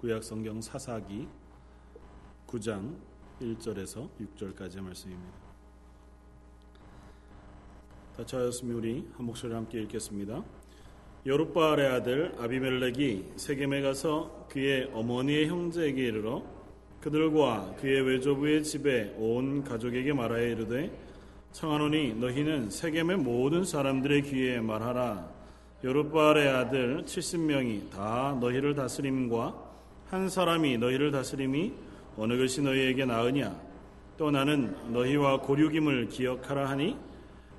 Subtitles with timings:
[0.00, 1.28] 구약 성경 사사기
[2.46, 2.96] 9장
[3.38, 5.34] 1절에서 6절까지의 말씀입니다.
[8.16, 10.42] 다 찾았으면 우리 한 목소리 함께 읽겠습니다.
[11.26, 16.44] 여룻바알의 아들 아비멜렉이 세겜에 가서 그의 어머니의 형제에게 이르러
[17.02, 20.98] 그들과 그의 외조부의 집에 온 가족에게 말하여 이르되
[21.52, 25.30] 청하노니 너희는 세겜의 모든 사람들의 귀에 말하라
[25.84, 29.68] 여룻바알의 아들 70명이 다 너희를 다스림과
[30.10, 31.72] 한 사람이 너희를 다스림이
[32.16, 33.56] 어느 것이 너희에게 나으냐?
[34.18, 36.96] 또 나는 너희와 고륙임을 기억하라 하니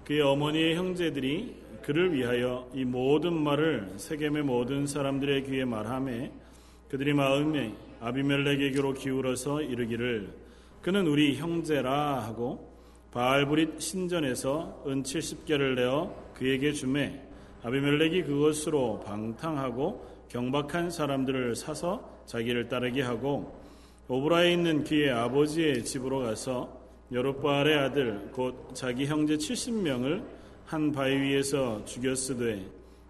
[0.03, 6.29] 그의 어머니의 형제들이 그를 위하여 이 모든 말을 세겜의 모든 사람들의 귀에 말하매
[6.89, 10.33] 그들이 마음에 아비멜렉에게로 기울어서 이르기를
[10.81, 12.69] 그는 우리 형제라 하고
[13.11, 17.21] 바알브릿 신전에서 은 70개를 내어 그에게 주매
[17.63, 23.59] 아비멜렉이 그것으로 방탕하고 경박한 사람들을 사서 자기를 따르게 하고
[24.07, 30.23] 오브라에 있는 그의 아버지의 집으로 가서 여룻바알의 아들 곧 자기 형제 70명을
[30.65, 32.65] 한 바위 위에서 죽였으되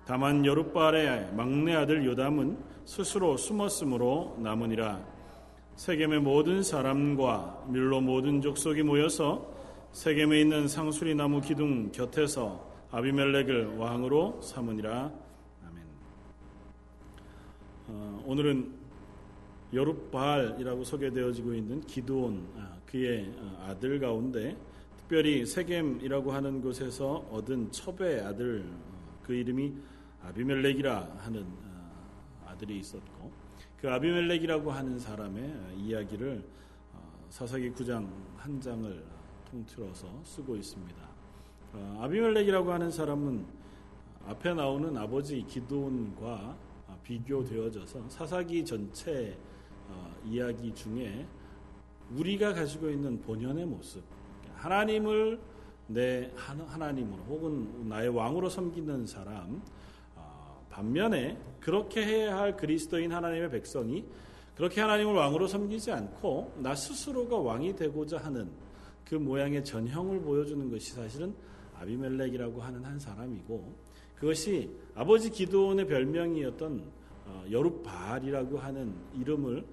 [0.06, 5.00] 다만 여룻바알의 막내 아들 요담은 스스로 숨었으므로 남으니라
[5.76, 9.52] 세겜의 모든 사람과 밀로 모든 족속이 모여서
[9.94, 15.12] 세겜에 있는 상수리 나무 기둥 곁에서 아비멜렉을 왕으로 삼으니라.
[15.66, 15.84] 아멘.
[17.88, 18.81] 어, 오늘은
[19.73, 24.58] 여룻바알이라고 소개되어지고 있는 기드온 아, 그의 어, 아들 가운데
[24.97, 29.73] 특별히 세겜이라고 하는 곳에서 얻은 첩의 아들 어, 그 이름이
[30.23, 33.31] 아비멜렉이라 하는 어, 아들이 있었고
[33.80, 36.44] 그 아비멜렉이라고 하는 사람의 이야기를
[37.30, 39.03] 사사기 9장 한 장을
[39.49, 41.02] 통틀어서 쓰고 있습니다.
[41.73, 43.45] 어, 아비멜렉이라고 하는 사람은
[44.27, 46.58] 앞에 나오는 아버지 기도온과
[47.03, 49.51] 비교되어져서 사사기 전체 어,
[50.25, 51.25] 이야기 중에
[52.16, 54.03] 우리가 가지고 있는 본연의 모습,
[54.55, 55.39] 하나님을
[55.88, 59.61] 내 하나님으로 혹은 나의 왕으로 섬기는 사람,
[60.15, 64.05] 어, 반면에 그렇게 해야 할 그리스도인 하나님의 백성이
[64.55, 68.49] 그렇게 하나님을 왕으로 섬기지 않고 나 스스로가 왕이 되고자 하는
[69.05, 71.33] 그 모양의 전형을 보여주는 것이 사실은
[71.80, 73.73] 아비멜렉이라고 하는 한 사람이고
[74.15, 76.83] 그것이 아버지 기도원의 별명이었던
[77.26, 79.65] 어, 여룻바알이라고 하는 이름을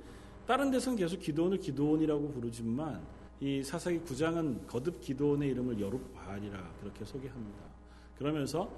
[0.48, 3.02] 다른 데서는 계속 기도원을 기도원이라고 부르지만
[3.38, 7.58] 이 사사기 9장은 거듭 기도원의 이름을 여룻바알이라 그렇게 소개합니다.
[8.16, 8.72] 그러면서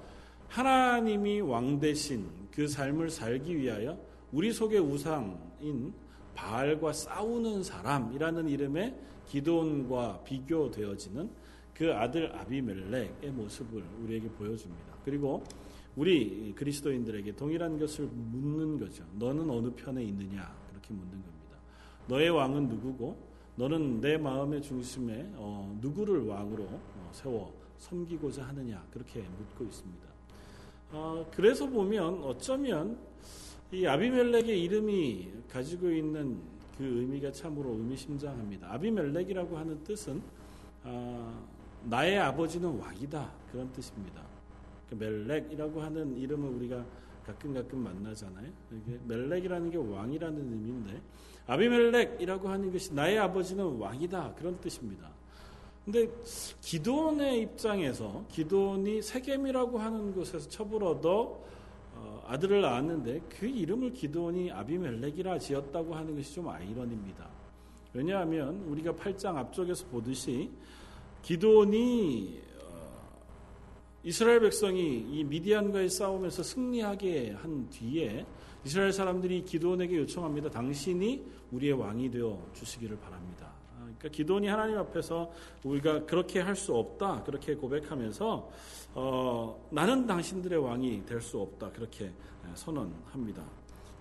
[0.49, 3.97] 하나님이 왕 대신 그 삶을 살기 위하여
[4.33, 5.93] 우리 속의 우상인
[6.35, 8.93] 바알과 싸우는 사람이라는 이름의
[9.29, 11.29] 기도원과 비교되어지는
[11.73, 14.97] 그 아들 아비멜렉의 모습을 우리에게 보여줍니다.
[15.05, 15.41] 그리고
[15.95, 19.05] 우리 그리스도인들에게 동일한 것을 묻는 거죠.
[19.17, 20.53] 너는 어느 편에 있느냐?
[20.69, 21.30] 그렇게 묻는 겁니다.
[22.11, 23.17] 너의 왕은 누구고
[23.55, 28.85] 너는 내 마음의 중심에 어, 누구를 왕으로 어, 세워 섬기고자 하느냐?
[28.91, 30.07] 그렇게 묻고 있습니다.
[30.91, 32.97] 어, 그래서 보면 어쩌면
[33.71, 36.37] 이 아비멜렉의 이름이 가지고 있는
[36.77, 38.73] 그 의미가 참으로 의미심장합니다.
[38.73, 40.21] 아비멜렉이라고 하는 뜻은
[40.83, 41.41] 아,
[41.85, 44.21] 나의 아버지는 왕이다 그런 뜻입니다.
[44.89, 46.85] 그 멜렉이라고 하는 이름을 우리가
[47.25, 48.51] 가끔 가끔 만나잖아요.
[48.73, 51.01] 이게 멜렉이라는 게 왕이라는 의미인데
[51.47, 55.09] 아비멜렉이라고 하는 것이 나의 아버지는 왕이다 그런 뜻입니다.
[55.83, 56.07] 근데
[56.61, 61.41] 기도원의 입장에서 기도원이 세겜이라고 하는 곳에서 첩을 얻어
[61.95, 67.27] 어, 아들을 낳았는데 그 이름을 기도원이 아비멜렉이라 지었다고 하는 것이 좀 아이러니입니다.
[67.93, 70.49] 왜냐하면 우리가 8장 앞쪽에서 보듯이
[71.23, 73.19] 기도원이 어,
[74.03, 78.25] 이스라엘 백성이 이 미디안과의 싸움에서 승리하게 한 뒤에
[78.63, 80.49] 이스라엘 사람들이 기도원에게 요청합니다.
[80.49, 83.47] 당신이 우리의 왕이 되어 주시기를 바랍니다.
[83.75, 85.31] 아, 그러니까 기도원이 하나님 앞에서
[85.63, 88.49] 우리가 그렇게 할 수 없다 그렇게 고백하면서
[88.93, 92.11] 어, 나는 당신들의 왕이 될 수 없다 그렇게
[92.53, 93.43] 선언합니다.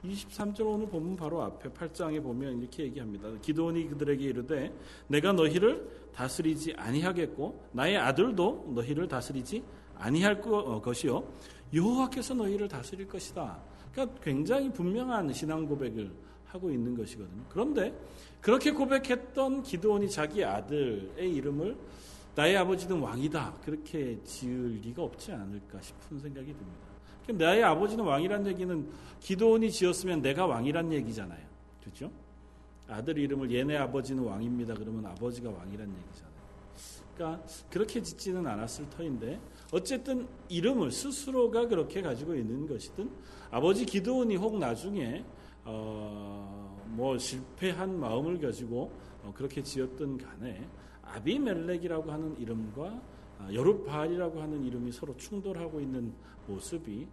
[0.04, 3.28] 23절 오늘 보면 바로 앞에 8장에 보면 이렇게 얘기합니다.
[3.42, 4.72] 기도원이 그들에게 이르되
[5.08, 9.62] 내가 너희를 다스리지 아니하겠고 나의 아들도 너희를 다스리지
[9.96, 11.22] 아니할 어, 것이요
[11.72, 13.69] 여호와께서 너희를 다스릴 것이다.
[13.92, 16.10] 그러니까 굉장히 분명한 신앙 고백을
[16.46, 17.42] 하고 있는 것이거든요.
[17.48, 17.94] 그런데
[18.40, 21.76] 그렇게 고백했던 기도원이 자기 아들의 이름을
[22.34, 26.90] 나의 아버지는 왕이다 그렇게 지을 리가 없지 않을까 싶은 생각이 듭니다.
[27.32, 28.88] 나의 아버지는 왕이란 얘기는
[29.20, 31.44] 기도원이 지었으면 내가 왕이란 얘기잖아요.
[31.80, 32.10] 그렇죠?
[32.88, 34.74] 아들 이름을 얘네 아버지는 왕입니다.
[34.74, 36.30] 그러면 아버지가 왕이란 얘기잖아요.
[37.14, 39.38] 그러니까 그렇게 짓지는 않았을 터인데
[39.72, 43.10] 어쨌든 이름을 스스로가 그렇게 가지고 있는 것이든
[43.50, 45.24] 아버지 기도원이 혹 나중에
[45.64, 48.90] 어 뭐 실패한 마음을 가지고
[49.22, 50.68] 어, 그렇게 지었던 간에
[51.02, 53.00] 아비멜렉이라고 하는 이름과
[53.52, 56.12] 여룻바알이라고 하는 이름이 서로 충돌하고 있는
[56.46, 57.06] 모습이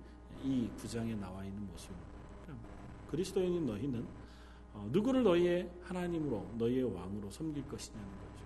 [0.44, 2.08] 이 구장에 나와 있는 모습입니다.
[3.10, 4.06] 그리스도인인 너희는
[4.92, 8.46] 누구를 너희의 하나님으로 너희의 왕으로 섬길 것이냐는 거죠.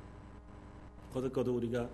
[1.14, 1.90] 거듭거듭 우리가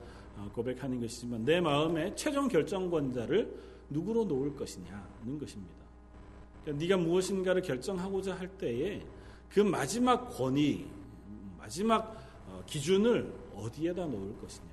[0.54, 3.58] 고백하는 것이지만 내 마음의 최종 결정권자를
[3.90, 5.87] 누구로 놓을 것이냐는 것입니다.
[6.68, 9.02] 그러니까 네가 무엇인가를 결정하고자 할 때에
[9.50, 10.86] 그 마지막 권위,
[11.58, 14.68] 마지막 어, 기준을 어디에다 놓을 것이냐.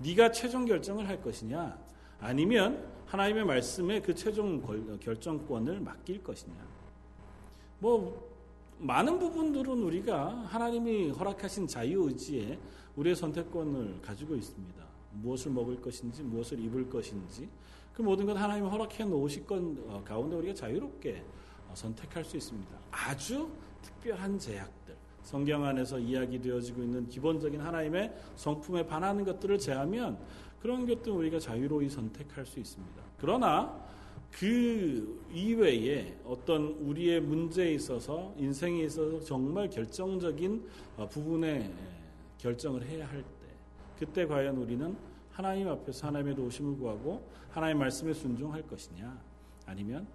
[0.00, 1.78] 네가 최종 결정을 할 것이냐,
[2.20, 6.54] 아니면 하나님의 말씀에 그 최종 결정권을 맡길 것이냐.
[7.78, 8.30] 뭐
[8.78, 12.58] 많은 부분들은 우리가 하나님이 허락하신 자유 의지에
[12.96, 14.84] 우리의 선택권을 가지고 있습니다.
[15.12, 17.48] 무엇을 먹을 것인지, 무엇을 입을 것인지,
[17.92, 21.22] 그 모든 것 하나님이 허락해 놓으실 건 어, 가운데 우리가 자유롭게
[21.68, 22.70] 어, 선택할 수 있습니다.
[22.90, 23.50] 아주
[23.82, 30.18] 특별한 제약들, 성경 안에서 이야기되어지고 있는 기본적인 하나님의 성품에 반하는 것들을 제하면
[30.60, 33.02] 그런 것들은 우리가 자유로이 선택할 수 있습니다.
[33.18, 33.82] 그러나
[34.30, 40.66] 그 이외에 어떤 우리의 문제에 있어서 인생에 있어서 정말 결정적인
[40.96, 41.70] 어, 부분에
[42.38, 43.28] 결정을 해야 할 때,
[43.98, 44.96] 그때 과연 우리는
[45.32, 49.18] 하나님 앞에서 하나님의 도우심을 구하고 하나님의 말씀에 순종할 것이냐,
[49.66, 50.06] 아니면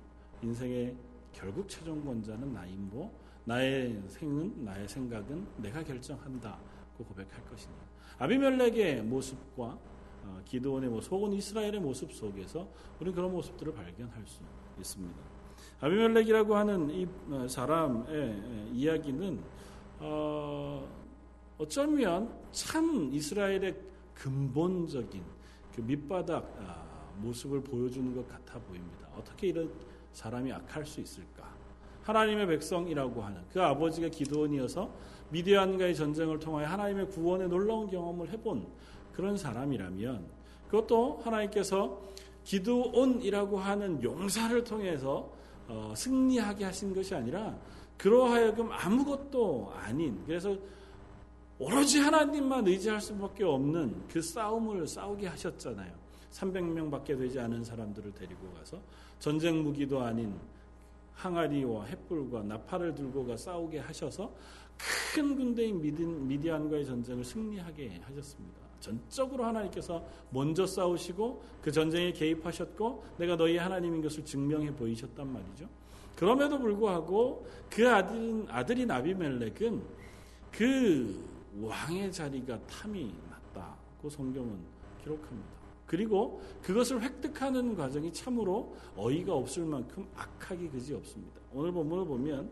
[0.42, 0.96] 인생의
[1.34, 3.12] 결국 최종 권자는 나임보,
[3.46, 7.76] 나의 생은 나의 생각은 내가 결정한다고 고백할 것이냐.
[8.20, 9.78] 아비멜렉의 모습과
[10.24, 12.68] 어, 기도원의 모습 혹은 이스라엘의 모습 속에서
[13.00, 14.42] 우리는 그런 모습들을 발견할 수
[14.78, 15.16] 있습니다.
[15.80, 19.40] 아비멜렉이라고 하는 이 어, 사람의 이야기는
[20.00, 20.88] 어,
[21.58, 23.76] 어쩌면 참 이스라엘의
[24.18, 25.22] 근본적인
[25.76, 26.86] 그 밑바닥 아,
[27.18, 29.08] 모습을 보여주는 것 같아 보입니다.
[29.18, 29.72] 어떻게 이런
[30.14, 31.56] 사람이 악할 수 있을까?
[32.04, 34.90] 하나님의 백성이라고 하는 그 아버지가 기도원이어서
[35.30, 38.66] 미디안과의 전쟁을 통하여 하나님의 구원의 놀라운 경험을 해본
[39.14, 40.26] 그런 사람이라면
[40.70, 42.02] 그것도 하나님께서
[42.44, 45.30] 기도온이라고 하는 용사를 통해서
[45.68, 47.58] 어, 승리하게 하신 것이 아니라
[47.98, 50.56] 그러하여금 아무것도 아닌 그래서
[51.60, 55.92] 오로지 하나님만 의지할 수밖에 없는 그 싸움을 싸우게 하셨잖아요.
[56.32, 58.80] 300명밖에 되지 않은 사람들을 데리고 가서
[59.20, 60.36] 전쟁 무기도 아닌
[61.16, 64.32] 항아리와 횃불과 나팔을 들고 가 싸우게 하셔서
[65.16, 65.82] 큰 군대인
[66.28, 68.60] 미디안과의 전쟁을 승리하게 하셨습니다.
[68.80, 75.68] 전적으로 하나님께서 먼저 싸우시고 그 전쟁에 개입하셨고 내가 너희 하나님인 것을 증명해 보이셨단 말이죠.
[76.16, 79.82] 그럼에도 불구하고 그 아들인 아들인 아비멜렉은
[80.52, 84.58] 그 왕의 자리가 탐이 났다고 성경은
[85.04, 85.58] 기록합니다.
[85.86, 91.40] 그리고 그것을 획득하는 과정이 참으로 어이가 없을 만큼 악하기 그지 없습니다.
[91.54, 92.50] 오늘 본문을 보면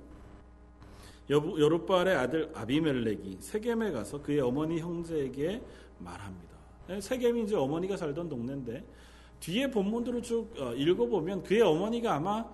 [1.30, 5.62] 여룻발의 아들 아비멜렉이 세겜에 가서 그의 어머니 형제에게
[6.00, 6.56] 말합니다.
[7.02, 8.86] 세겜이 이제 어머니가 살던 동네인데
[9.40, 12.46] 뒤에 본문들을 쭉 어, 읽어보면 그의 어머니가 아마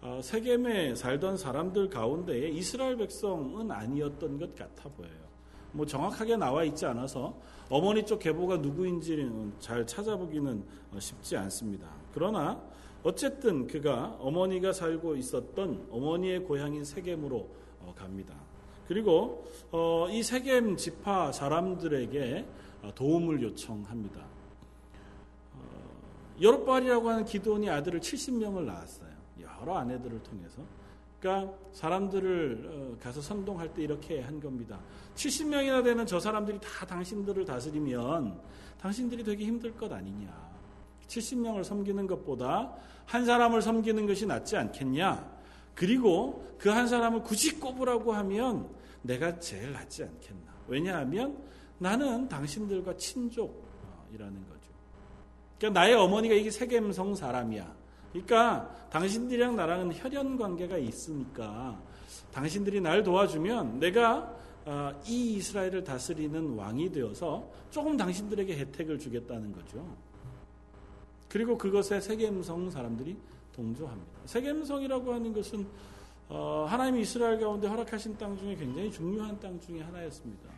[0.00, 5.28] 어, 세겜에 살던 사람들 가운데 이스라엘 백성은 아니었던 것 같아 보여요.
[5.72, 7.34] 뭐 정확하게 나와 있지 않아서
[7.68, 11.88] 어머니 쪽 계보가 누구인지는 잘 찾아보기는 어, 쉽지 않습니다.
[12.12, 12.60] 그러나
[13.02, 17.48] 어쨌든 그가 어머니가 살고 있었던 어머니의 고향인 세겜으로
[17.80, 18.34] 어, 갑니다.
[18.86, 22.46] 그리고 어, 이 세겜 지파 사람들에게
[22.94, 24.26] 도움을 요청합니다.
[26.40, 29.08] 여룻발이라고 하는 기도원이 아들을 70명을 낳았어요.
[29.40, 30.62] 여러 아내들을 통해서.
[31.20, 34.78] 그러니까 사람들을 가서 선동할 때 이렇게 한 겁니다.
[35.16, 38.40] 70명이나 되는 저 사람들이 다 당신들을 다스리면
[38.80, 40.48] 당신들이 되게 힘들 것 아니냐.
[41.08, 42.72] 70명을 섬기는 것보다
[43.04, 45.38] 한 사람을 섬기는 것이 낫지 않겠냐.
[45.74, 48.68] 그리고 그 한 사람을 굳이 꼽으라고 하면
[49.02, 50.52] 내가 제일 낫지 않겠나.
[50.66, 51.38] 왜냐하면
[51.78, 54.68] 나는 당신들과 친족이라는 거죠.
[55.58, 57.77] 그러니까 나의 어머니가 이게 세겜성 사람이야.
[58.12, 61.78] 그러니까 당신들이랑 나랑은 혈연 관계가 있으니까
[62.32, 64.34] 당신들이 날 도와주면 내가
[64.64, 69.86] 아, 이 이스라엘을 다스리는 왕이 되어서 조금 당신들에게 혜택을 주겠다는 거죠.
[71.28, 73.16] 그리고 그것에 세겜성 사람들이
[73.54, 74.12] 동조합니다.
[74.26, 75.66] 세겜성이라고 하는 것은
[76.28, 80.57] 어, 하나님이 이스라엘 가운데 허락하신 땅 중에 굉장히 중요한 땅 중에 하나였습니다.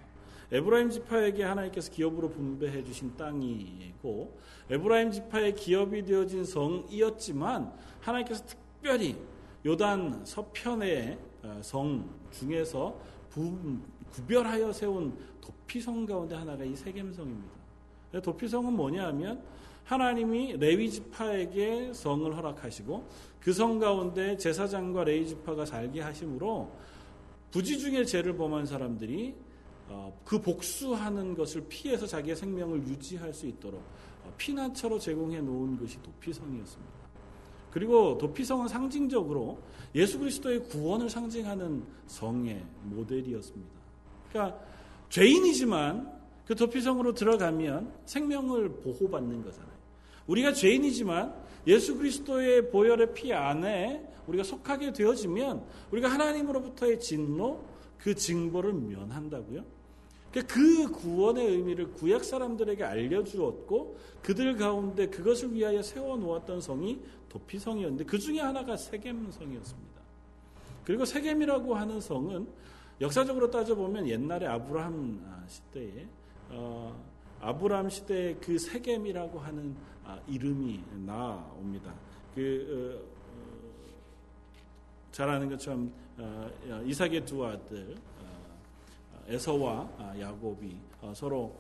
[0.53, 4.37] 에브라임 지파에게 하나님께서 기업으로 분배해 주신 땅이고
[4.71, 9.17] 에브라임 지파의 기업이 되어진 성이었지만 하나님께서 특별히
[9.65, 12.99] 요단 서편의 어, 성 중에서
[14.13, 17.61] 구별하여 세운 도피성 가운데 하나가 이 세겜성입니다.
[18.23, 19.43] 도피성은 뭐냐 하면
[19.85, 23.09] 하나님이 레위 지파에게 성을 허락하시고
[23.41, 26.71] 그 성 가운데 제사장과 레위 지파가 살게 하심으로
[27.51, 29.50] 부지 중에 죄를 범한 사람들이 어,
[30.25, 33.81] 그 복수하는 것을 피해서 자기의 생명을 유지할 수 있도록
[34.25, 37.01] 어, 피난처로 제공해 놓은 것이 도피성이었습니다.
[37.71, 39.59] 그리고 도피성은 상징적으로
[39.95, 43.71] 예수 그리스도의 구원을 상징하는 성의 모델이었습니다.
[44.29, 44.61] 그러니까
[45.09, 49.71] 죄인이지만 그 도피성으로 들어가면 생명을 보호받는 거잖아요.
[50.27, 51.35] 우리가 죄인이지만
[51.67, 57.65] 예수 그리스도의 보혈의 피 안에 우리가 속하게 되어지면 우리가 하나님으로부터의 진노,
[57.99, 59.80] 그 징벌을 면한다고요.
[60.31, 68.19] 그러니까 그 구원의 의미를 구약 사람들에게 알려주었고 그들 가운데 그것을 위하여 세워놓았던 성이 도피성이었는데 그
[68.19, 70.01] 중에 하나가 세겜성이었습니다.
[70.85, 72.47] 그리고 세겜이라고 하는 성은
[73.01, 76.07] 역사적으로 따져보면 옛날에 아브라함 시대에
[76.51, 76.95] 어,
[77.41, 81.95] 아브라함 시대의 그 세겜이라고 하는 아, 이름이 나옵니다.
[82.35, 83.41] 그 어, 어,
[85.13, 86.51] 잘 아는 것처럼 어,
[86.85, 88.10] 이삭의 두 아들 어,
[89.31, 91.55] 에서와 아, 야곱이 어, 서로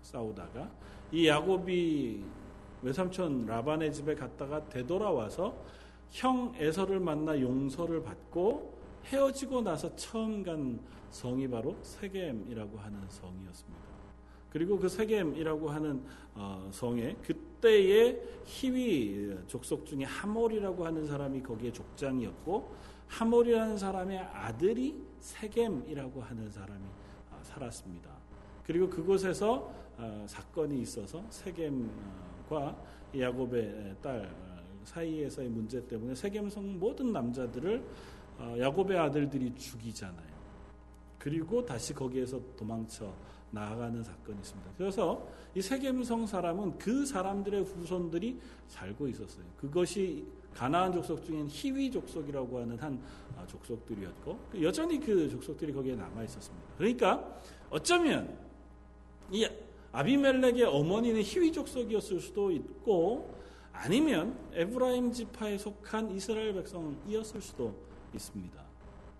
[0.00, 0.70] 싸우다가
[1.12, 2.24] 이 야곱이
[2.80, 5.54] 외삼촌 라반의 집에 갔다가 되돌아와서
[6.10, 13.86] 형 에서를 만나 용서를 받고 헤어지고 나서 처음 간 성이 바로 세겜이라고 하는 성이었습니다.
[14.50, 16.02] 그리고 그 세겜이라고 하는
[16.34, 22.74] 어, 성에 그때의 희위 족속 중에 하몰이라고 하는 사람이 거기에 족장이었고
[23.08, 26.84] 하몰이라는 사람의 아들이 세겜이라고 하는 사람이
[27.30, 28.10] 어, 살았습니다.
[28.64, 32.76] 그리고 그곳에서 어, 사건이 있어서 세겜과
[33.18, 34.34] 야곱의 딸
[34.84, 37.84] 사이에서의 문제 때문에 세겜성 모든 남자들을
[38.58, 40.36] 야곱의 아들들이 죽이잖아요.
[41.18, 43.12] 그리고 다시 거기에서 도망쳐
[43.50, 44.70] 나아가는 사건이 있습니다.
[44.76, 49.44] 그래서 이 세겜성 사람은 그 사람들의 후손들이 살고 있었어요.
[49.56, 50.24] 그것이
[50.56, 52.98] 가나안 족속 중엔 히위 족속이라고 하는 한
[53.36, 56.66] 아, 족속들이었고 여전히 그 족속들이 거기에 남아 있었습니다.
[56.78, 58.38] 그러니까 어쩌면
[59.30, 59.46] 이
[59.92, 63.34] 아비멜렉의 어머니는 히위 족속이었을 수도 있고
[63.70, 67.74] 아니면 에브라임 지파에 속한 이스라엘 백성이었을 수도
[68.14, 68.58] 있습니다.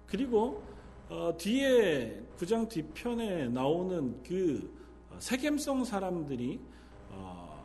[0.06, 0.62] 그리고
[1.10, 4.74] 어, 뒤에 구장 뒤편에 나오는 그
[5.10, 6.58] 어, 세겜성 사람들이
[7.10, 7.62] 어,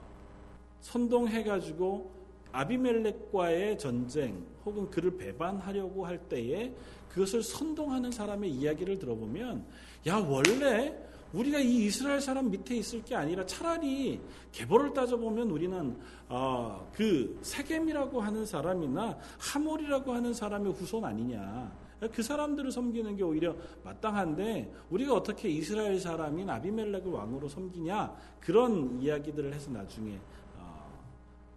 [0.82, 2.21] 선동해가지고
[2.52, 6.74] 아비멜렉과의 전쟁 혹은 그를 배반하려고 할 때에
[7.10, 9.66] 그것을 선동하는 사람의 이야기를 들어보면
[10.08, 10.96] 야 원래
[11.34, 14.20] 우리가 이 이스라엘 사람 밑에 있을 게 아니라 차라리
[14.52, 21.72] 계보를 따져보면 우리는 어, 그 세겜이라고 하는 사람이나 하몰이라고 하는 사람의 후손 아니냐.
[22.12, 28.14] 그 사람들을 섬기는 게 오히려 마땅한데 우리가 어떻게 이스라엘 사람인 아비멜렉을 왕으로 섬기냐?
[28.40, 30.41] 그런 이야기들을 해서 나중에 어,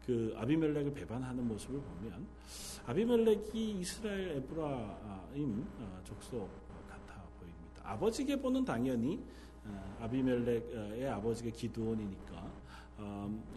[0.07, 2.27] 그 아비멜렉을 배반하는 모습을 보면
[2.87, 6.49] 아비멜렉이 이스라엘 에브라임 어, 족속
[6.89, 7.83] 같아 보입니다.
[7.83, 9.23] 아버지 계보는 당연히
[9.65, 12.65] 어, 아비멜렉의 아버지가 기드온이니까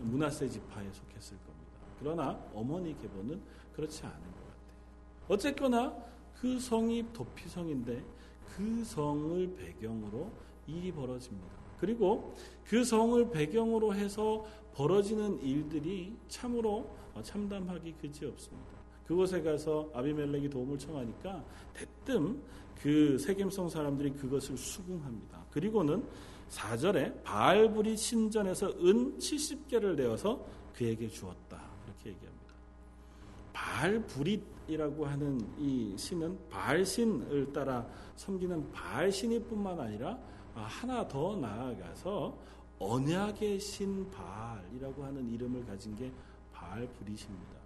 [0.02, 1.78] 문하세 지파에 속했을 겁니다.
[2.00, 3.42] 그러나 어머니 계보는
[3.74, 5.28] 그렇지 않은 것 같아요.
[5.28, 5.96] 어쨌거나
[6.34, 8.04] 그 성이 도피성인데
[8.56, 10.32] 그 성을 배경으로
[10.66, 11.58] 일이 벌어집니다.
[11.80, 12.34] 그리고
[12.66, 14.46] 그 성을 배경으로 해서
[14.78, 16.88] 벌어지는 일들이 참으로
[17.24, 18.78] 참담하기 그지 없습니다.
[19.08, 21.44] 그곳에 가서 아비멜렉이 도움을 청하니까
[21.74, 22.40] 대뜸
[22.80, 25.44] 그 세겜성 사람들이 그것을 수긍합니다.
[25.50, 26.04] 그리고는
[26.50, 31.60] 4절에 바알불이 신전에서 은 70개를 내어서 그에게 주었다.
[31.88, 32.54] 이렇게 얘기합니다.
[33.54, 40.20] 바알불이 이라고 하는 이 신은 바알신을 따라 섬기는 바알신이 뿐만 아니라
[40.54, 42.38] 하나 더 나아가서
[42.80, 46.12] 언약의 신 바알이라고 하는 이름을 가진 게
[46.54, 47.58] 바알불이십니다.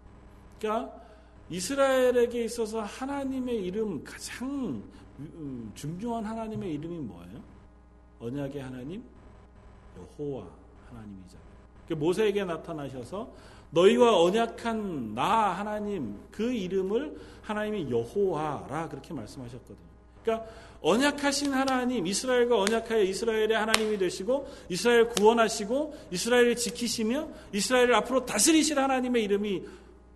[0.59, 1.01] 그러니까
[1.49, 4.81] 이스라엘에게 있어서 하나님의 이름 가장
[5.19, 7.41] 음, 중요한 하나님의 이름이 뭐예요?
[8.19, 9.03] 언약의 하나님
[9.97, 10.47] 여호와
[10.87, 11.51] 하나님이잖아요.
[11.85, 13.31] 그러니까 모세에게 나타나셔서
[13.71, 19.90] 너희와 언약한 나 하나님 그 이름을 하나님이 여호와라 그렇게 말씀하셨거든요.
[20.23, 20.47] 그러니까
[20.81, 29.23] 언약하신 하나님 이스라엘과 언약하여 이스라엘의 하나님이 되시고 이스라엘 구원하시고 이스라엘을 지키시며 이스라엘을 앞으로 다스리실 하나님의
[29.23, 29.63] 이름이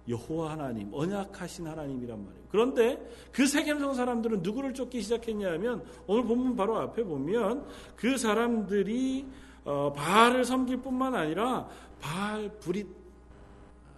[0.07, 2.45] 여호와 하나님, 언약하신 하나님이란 말이에요.
[2.49, 9.25] 그런데 그 세겜성 사람들은 누구를 쫓기 시작했냐면 오늘 본문 바로 앞에 보면 그 사람들이
[9.65, 11.67] 어, 바알을 섬길 뿐만 아니라
[11.99, 12.87] 바알 브릿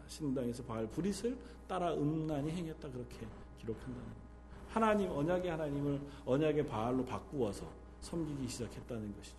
[0.08, 1.38] 신당에서 바알 브릿을
[1.68, 3.28] 따라 음란히 행했다 그렇게
[3.60, 4.17] 기록한다는.
[4.78, 7.66] 하나님 언약의 하나님을 언약의 바알로 바꾸어서
[8.02, 9.38] 섬기기 시작했다는 것이죠.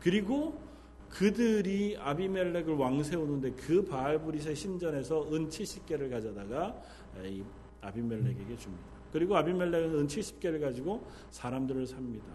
[0.00, 0.60] 그리고
[1.08, 6.74] 그들이 아비멜렉을 왕 세우는데 그 바알 브릿의 신전에서 은 70개를 가져다가
[7.80, 8.84] 아비멜렉에게 줍니다.
[9.12, 12.26] 그리고 아비멜렉은 은 70개를 가지고 사람들을 삽니다.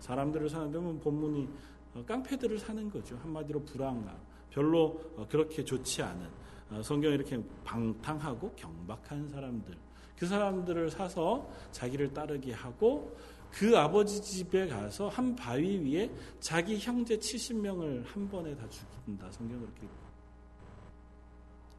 [0.00, 1.48] 사람들을 사는데 뭐 본문이
[1.94, 3.16] 어, 깡패들을 사는 거죠.
[3.22, 4.16] 한마디로 불황아.
[4.50, 6.26] 별로 어, 그렇게 좋지 않은
[6.70, 9.76] 어, 성경에 이렇게 방탕하고 경박한 사람들.
[10.16, 13.16] 그 사람들을 사서 자기를 따르게 하고
[13.50, 19.30] 그 아버지 집에 가서 한 바위 위에 자기 형제 70명을 한 번에 다 죽인다.
[19.30, 19.86] 성경 그렇게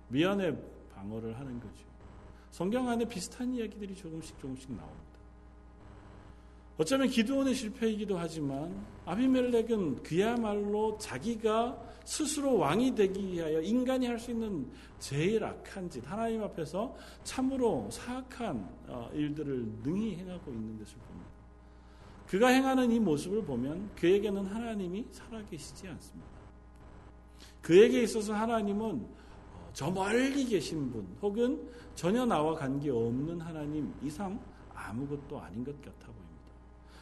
[0.07, 0.55] 미연에
[0.93, 1.83] 방어를 하는 거죠.
[2.51, 5.04] 성경 안에 비슷한 이야기들이 조금씩 조금씩 나옵니다.
[6.77, 14.69] 어쩌면 기도원의 실패이기도 하지만 아비멜렉은 그야말로 자기가 스스로 왕이 되기 위하여 인간이 할 수 있는
[14.99, 21.29] 제일 악한 짓, 하나님 앞에서 참으로 사악한 어, 일들을 능히 행하고 있는 것을 봅니다.
[22.27, 26.29] 그가 행하는 이 모습을 보면 그에게는 하나님이 살아계시지 않습니다.
[27.61, 28.85] 그에게 있어서 하나님은
[29.53, 34.39] 어, 저 멀리 계신 분 혹은 전혀 나와 관계 없는 하나님 이상
[34.73, 36.24] 아무것도 아닌 것 같아 보입니다.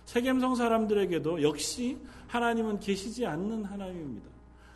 [0.06, 4.28] 세겜성 사람들에게도 역시 하나님은 계시지 않는 하나님입니다.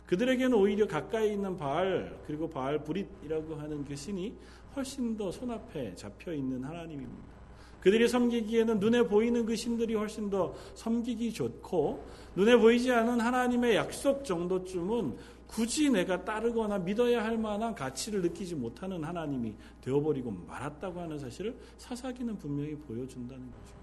[0.06, 4.32] 그들에게는 오히려 가까이 있는 바알 그리고 바알 브릿이라고 하는 그 신이
[4.74, 7.38] 훨씬 더 손앞에 잡혀 있는 하나님입니다.
[7.80, 12.04] 그들이 섬기기에는 눈에 보이는 그 신들이 훨씬 더 섬기기 좋고
[12.34, 15.16] 눈에 보이지 않은 하나님의 약속 정도쯤은
[15.46, 22.36] 굳이 내가 따르거나 믿어야 할 만한 가치를 느끼지 못하는 하나님이 되어버리고 말았다고 하는 사실을 사사기는
[22.38, 23.77] 분명히 보여준다는 거죠.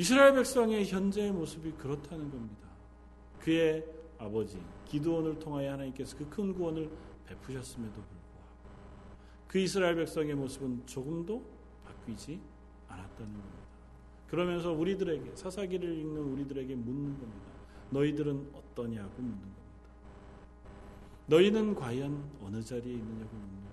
[0.00, 2.66] 이스라엘 백성의 현재의 모습이 그렇다는 겁니다.
[3.38, 3.84] 그의
[4.16, 6.90] 아버지 기드온을 통하여 하나님께서 그 큰 구원을
[7.26, 8.18] 베푸셨음에도 불구하고
[9.46, 11.44] 그 이스라엘 백성의 모습은 조금도
[11.84, 12.40] 바뀌지
[12.88, 13.58] 않았다는 겁니다.
[14.26, 17.50] 그러면서 우리들에게 사사기를 읽는 우리들에게 묻는 겁니다.
[17.90, 19.60] 너희들은 어떠냐고 묻는 겁니다.
[21.26, 23.70] 너희는 과연 어느 자리에 있느냐고 묻는 겁니다.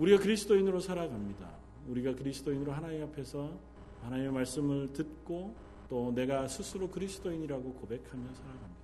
[0.00, 1.56] 우리가 그리스도인으로 살아갑니다.
[1.86, 3.71] 우리가 그리스도인으로 하나님 앞에서
[4.02, 5.54] 하나님의 말씀을 듣고
[5.88, 8.82] 또 내가 스스로 그리스도인이라고 고백하며 살아갑니다.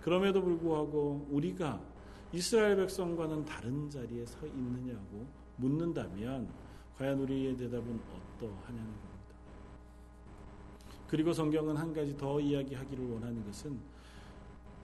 [0.00, 1.80] 그럼에도 불구하고 우리가
[2.32, 5.26] 이스라엘 백성과는 다른 자리에 서 있느냐고
[5.56, 6.48] 묻는다면
[6.96, 8.00] 과연 우리의 대답은
[8.36, 9.12] 어떠하냐는 겁니다.
[11.06, 13.78] 그리고 성경은 한 가지 더 이야기하기를 원하는 것은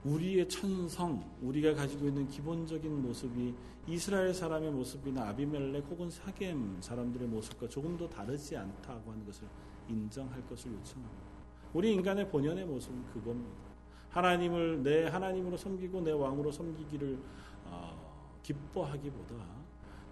[0.03, 3.53] 우리의 천성, 우리가 가지고 있는 기본적인 모습이
[3.87, 9.47] 이스라엘 사람의 모습이나 아비멜렉 혹은 사겜 사람들의 모습과 조금 더 다르지 않다고 하는 것을
[9.89, 11.29] 인정할 것을 요청합니다.
[11.73, 13.69] 우리 인간의 본연의 모습은 그겁니다.
[14.09, 17.17] 하나님을 내 하나님으로 섬기고 내 왕으로 섬기기를
[17.65, 19.35] 어, 기뻐하기보다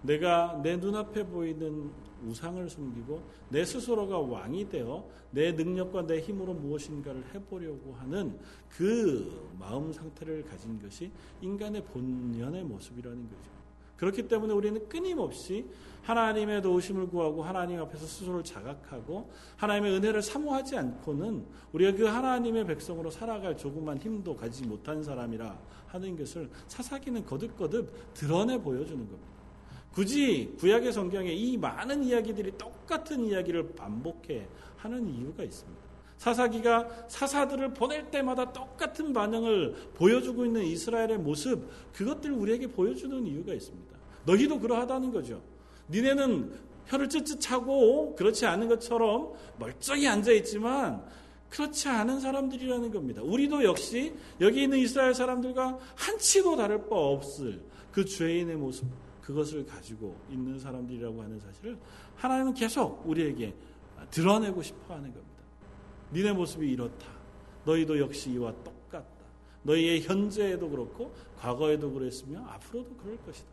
[0.02, 1.90] 내가 내 눈앞에 보이는
[2.24, 8.38] 우상을 섬기고 내 스스로가 왕이 되어 내 능력과 내 힘으로 무엇인가를 해보려고 하는
[8.68, 11.10] 그 마음 상태를 가진 것이
[11.40, 13.57] 인간의 본연의 모습이라는 거죠.
[13.98, 15.66] 그렇기 때문에 우리는 끊임없이
[16.02, 23.10] 하나님의 도우심을 구하고 하나님 앞에서 스스로를 자각하고 하나님의 은혜를 사모하지 않고는 우리가 그 하나님의 백성으로
[23.10, 25.58] 살아갈 조그만 힘도 가지지 못한 사람이라
[25.88, 29.38] 하는 것을 사사기는 거듭거듭 드러내 보여주는 겁니다.
[29.92, 35.87] 굳이 구약의 성경에 이 많은 이야기들이 똑같은 이야기를 반복해 하는 이유가 있습니다.
[36.18, 43.96] 사사기가 사사들을 보낼 때마다 똑같은 반응을 보여주고 있는 이스라엘의 모습, 그것들을 우리에게 보여주는 이유가 있습니다.
[44.26, 45.40] 너희도 그러하다는 거죠.
[45.88, 46.52] 니네는
[46.86, 51.02] 혀를 쯧쯧 차고 그렇지 않은 것처럼 멀쩡히 앉아 있지만
[51.50, 53.22] 그렇지 않은 사람들이라는 겁니다.
[53.22, 58.86] 우리도 역시 여기 있는 이스라엘 사람들과 한치도 다를 바 없을 그 죄인의 모습,
[59.22, 61.78] 그것을 가지고 있는 사람들이라고 하는 사실을
[62.16, 63.54] 하나님은 계속 우리에게
[64.10, 65.27] 드러내고 싶어 하는 겁니다.
[66.12, 67.06] 니네 모습이 이렇다.
[67.64, 69.06] 너희도 역시 이와 똑같다.
[69.62, 73.48] 너희의 현재에도 그렇고 과거에도 그랬으며 앞으로도 그럴 것이다.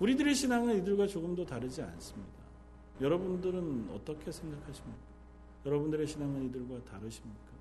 [0.00, 2.42] 우리들의 신앙은 이들과 조금도 다르지 않습니다.
[3.00, 4.98] 여러분들은 어떻게 생각하십니까?
[5.64, 7.52] 여러분들의 신앙은 이들과 다르십니까?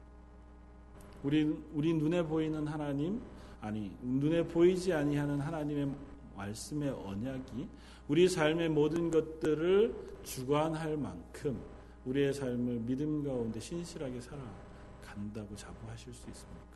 [1.23, 3.21] 우리 우리 눈에 보이는 하나님
[3.59, 5.91] 아니 눈에 보이지 아니하는 하나님의
[6.35, 7.67] 말씀의 언약이
[8.07, 11.59] 우리 삶의 모든 것들을 주관할 만큼
[12.05, 16.71] 우리의 삶을 믿음 가운데 신실하게 살아간다고 자부하실 수 있습니까?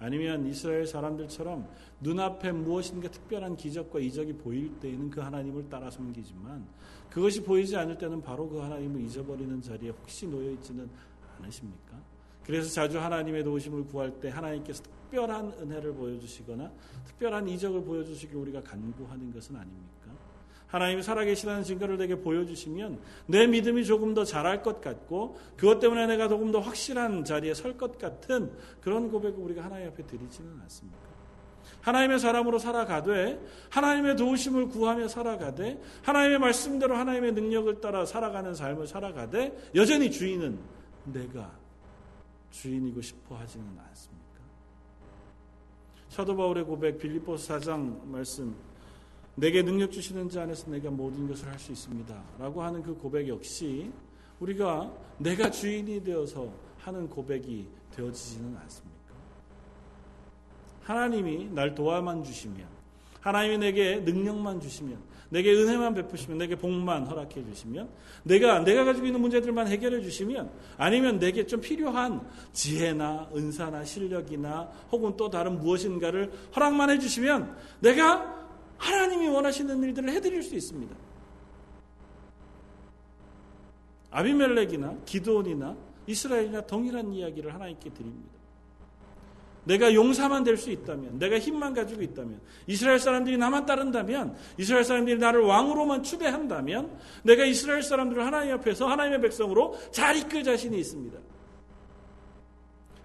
[0.00, 1.68] 아니면 이스라엘 사람들처럼
[2.00, 6.66] 눈앞에 무엇인가 특별한 기적과 이적이 보일 때에는 그 하나님을 따라 섬기지만
[7.10, 10.88] 그것이 보이지 않을 때는 바로 그 하나님을 잊어버리는 자리에 혹시 놓여 있지는
[11.38, 12.00] 않으십니까?
[12.44, 16.72] 그래서 자주 하나님의 도우심을 구할 때 하나님께서 특별한 은혜를 보여주시거나
[17.04, 19.90] 특별한 이적을 보여주시길 우리가 간구하는 것은 아닙니까?
[20.70, 26.28] 하나님이 살아계시다는 증거를 내게 보여주시면 내 믿음이 조금 더 자랄 것 같고 그것 때문에 내가
[26.28, 30.98] 조금 더 확실한 자리에 설 것 같은 그런 고백을 우리가 하나님 앞에 드리지는 않습니까?
[31.82, 39.70] 하나님의 사람으로 살아가되 하나님의 도우심을 구하며 살아가되 하나님의 말씀대로 하나님의 능력을 따라 살아가는 삶을 살아가되
[39.74, 40.58] 여전히 주인은
[41.04, 41.50] 내가
[42.50, 44.20] 주인이고 싶어 하지는 않습니까?
[46.08, 48.54] 사도 바울의 고백 빌립보서 4장 말씀
[49.34, 52.22] 내게 능력 주시는 자 안에서 내가 모든 것을 할 수 있습니다.
[52.38, 53.90] 라고 하는 그 고백 역시
[54.40, 59.14] 우리가 내가 주인이 되어서 하는 고백이 되어지지는 않습니까?
[60.82, 62.66] 하나님이 날 도와만 주시면,
[63.20, 67.88] 하나님이 내게 능력만 주시면, 내게 은혜만 베푸시면, 내게 복만 허락해 주시면,
[68.24, 75.16] 내가, 내가 가지고 있는 문제들만 해결해 주시면, 아니면 내게 좀 필요한 지혜나 은사나 실력이나 혹은
[75.16, 78.39] 또 다른 무엇인가를 허락만 해 주시면, 내가
[78.80, 80.96] 하나님이 원하시는 일들을 해드릴 수 있습니다.
[84.10, 88.40] 아비멜렉이나 기도원이나 이스라엘이나 동일한 이야기를 하나님께 드립니다.
[89.64, 95.18] 내가 용사만 될 수 있다면, 내가 힘만 가지고 있다면, 이스라엘 사람들이 나만 따른다면, 이스라엘 사람들이
[95.18, 101.18] 나를 왕으로만 추대한다면, 내가 이스라엘 사람들을 하나님 앞에서 하나님의 백성으로 잘 이끌 자신이 있습니다.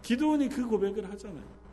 [0.02, 1.64] 기도원이 그 고백을 하잖아요.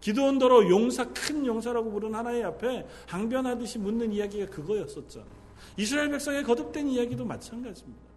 [0.00, 5.40] 기도원더러 용사, 큰 용사라고 부른 하나님 앞에 항변하듯이 묻는 이야기가 그거였었잖아요.
[5.76, 8.10] 이스라엘 백성의 거듭된 이야기도 마찬가지입니다.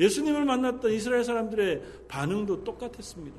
[0.00, 3.36] 예수님을 만났던 이스라엘 사람들의 반응도 똑같았습니다.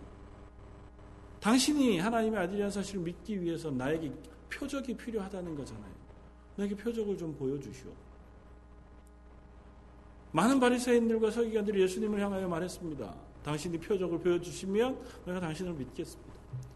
[1.40, 4.12] 당신이 하나님의 아들이라는 사실을 믿기 위해서 나에게
[4.50, 5.94] 표적이 필요하다는 거잖아요.
[6.58, 7.90] 나에게 표적을 좀 보여주시오.
[10.32, 13.16] 많은 바리새인들과 서기관들이 예수님을 향하여 말했습니다.
[13.44, 16.29] 당신이 표적을 보여주시면 내가 당신을 믿겠습니다.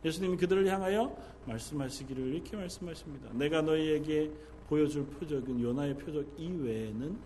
[0.04, 3.30] 예수님이 그들을 향하여 말씀하시기를 이렇게 말씀하십니다.
[3.34, 4.32] 내가 너희에게
[4.68, 7.18] 보여줄 표적은 요나의 표적 이외에는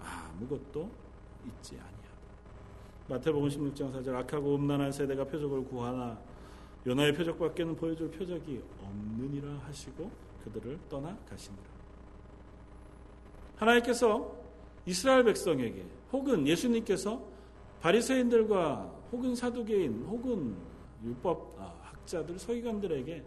[0.00, 0.90] 아무것도
[1.46, 1.96] 있지 아니하다.
[3.08, 6.18] 마태복음 16장 4절 악하고 음란한 세대가 표적을 구하나
[6.86, 10.10] 요나의 표적밖에는 보여줄 표적이 없느니라 하시고
[10.44, 11.64] 그들을 떠나 가시니라.
[13.56, 14.36] 하나님께서
[14.86, 17.20] 이스라엘 백성에게 혹은 예수님께서
[17.80, 20.56] 바리새인들과 혹은 사두개인 혹은
[21.04, 23.24] 율법 아, 학자들 서기관들에게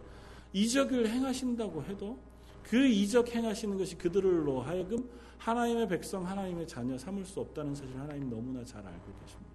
[0.52, 2.18] 이적을 행하신다고 해도
[2.62, 8.28] 그 이적 행하시는 것이 그들로 하여금 하나님의 백성 하나님의 자녀 삼을 수 없다는 사실 하나님
[8.28, 9.50] 너무나 잘 알고 계십니다.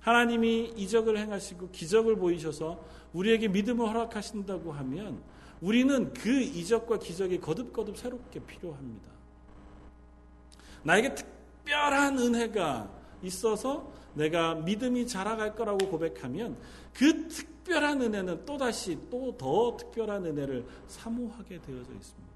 [0.00, 5.22] 하나님이 이적을 행하시고 기적을 보이셔서 우리에게 믿음을 허락하신다고 하면
[5.60, 9.10] 우리는 그 이적과 기적이 거듭거듭 새롭게 필요합니다.
[10.82, 12.90] 나에게 특별한 은혜가
[13.22, 16.56] 있어서 내가 믿음이 자라갈 거라고 고백하면
[16.92, 22.30] 그 특별한 은혜는 또다시 또 더 특별한 은혜를 사모하게 되어져 있습니다.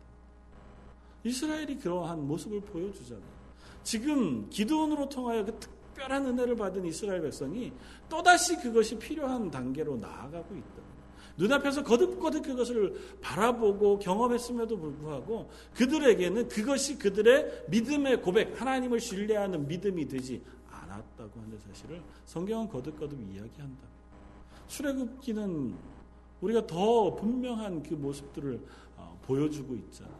[1.25, 3.35] 이스라엘이 그러한 모습을 보여주잖아요.
[3.83, 7.73] 지금 기도원으로 통하여 그 특별한 은혜를 받은 이스라엘 백성이
[8.09, 10.85] 또다시 그것이 필요한 단계로 나아가고 있다.
[11.37, 20.43] 눈앞에서 거듭거듭 그것을 바라보고 경험했음에도 불구하고 그들에게는 그것이 그들의 믿음의 고백, 하나님을 신뢰하는 믿음이 되지
[21.25, 23.89] 않았다고 하는 사실을 성경은 거듭거듭 이야기한다.
[24.69, 25.75] 출애굽기는
[26.41, 28.61] 우리가 더 분명한 그 모습들을
[28.97, 30.11] 어, 보여주고 있잖아.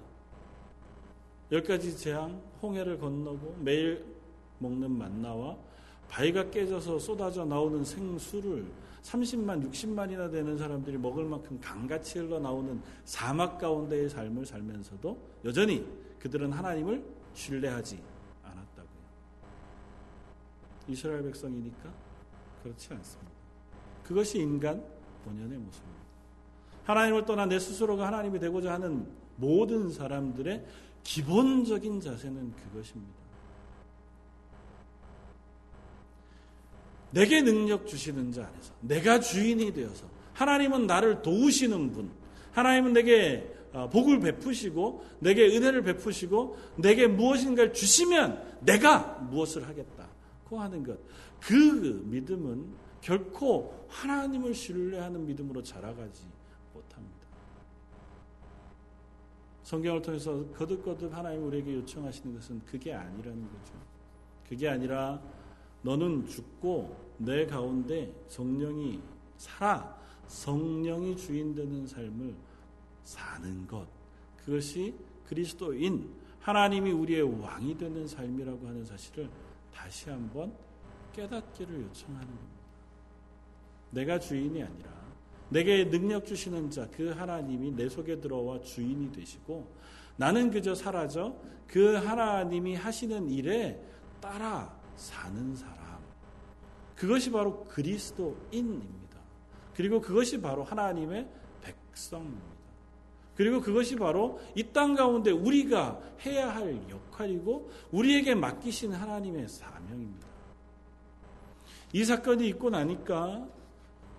[1.53, 4.05] 열 가지 재앙, 홍해를 건너고 매일
[4.59, 5.57] 먹는 만나와
[6.09, 8.67] 바위가 깨져서 쏟아져 나오는 생수를
[9.03, 15.87] 30만, 60만이나 되는 사람들이 먹을 만큼 강같이 흘러나오는 사막 가운데의 삶을 살면서도 여전히
[16.19, 18.14] 그들은 하나님을 신뢰하지.
[20.89, 21.93] 이스라엘 백성이니까
[22.63, 23.33] 그렇지 않습니다.
[24.05, 24.83] 그것이 인간
[25.25, 26.05] 본연의 모습입니다.
[26.85, 30.65] 하나님을 떠나 내 스스로가 하나님이 되고자 하는 모든 사람들의
[31.03, 33.25] 기본적인 자세는 그것입니다.
[37.11, 42.11] 내게 능력 주시는 자 안에서 내가 주인이 되어서 하나님은 나를 도우시는 분,
[42.53, 50.04] 하나님은 내게 어, 복을 베푸시고 내게 은혜를 베푸시고 내게 무엇인가를 주시면 내가 무엇을 하겠다
[50.55, 50.99] 고 하는 것.
[51.41, 51.53] 그
[52.07, 52.67] 믿음은
[53.01, 56.25] 결코 하나님을 신뢰하는 믿음으로 자라가지
[56.73, 57.15] 못합니다.
[59.65, 63.75] 성경을 통해서 거듭거듭 하나님 우리에게 요청하시는 것은 그게 아니라는 거죠.
[64.49, 65.21] 그게 아니라
[65.83, 69.01] 너는 죽고 내 가운데 성령이
[69.37, 72.35] 살아 성령이 주인 되는 삶을
[73.03, 73.87] 사는 것
[74.37, 74.95] 그것이
[75.27, 79.29] 그리스도인 하나님이 우리의 왕이 되는 삶이라고 하는 사실을
[79.75, 80.55] 다시 한번
[81.13, 82.55] 깨닫기를 요청하는 겁니다.
[83.91, 84.91] 내가 주인이 아니라
[85.51, 89.67] 내게 능력 주시는 자 그 하나님이 내 속에 들어와 주인이 되시고
[90.17, 93.81] 나는 그저 사라져 그 하나님이 하시는 일에
[94.21, 95.99] 따라 사는 사람.
[96.95, 99.19] 그것이 바로 그리스도인입니다.
[99.75, 101.29] 그리고 그것이 바로 하나님의
[101.63, 102.55] 백성입니다.
[103.37, 110.27] 그리고 그것이 바로 이 땅 가운데 우리가 해야 할 역할이고 우리에게 맡기신 하나님의 사명입니다.
[111.93, 113.47] 이 사건이 있고 나니까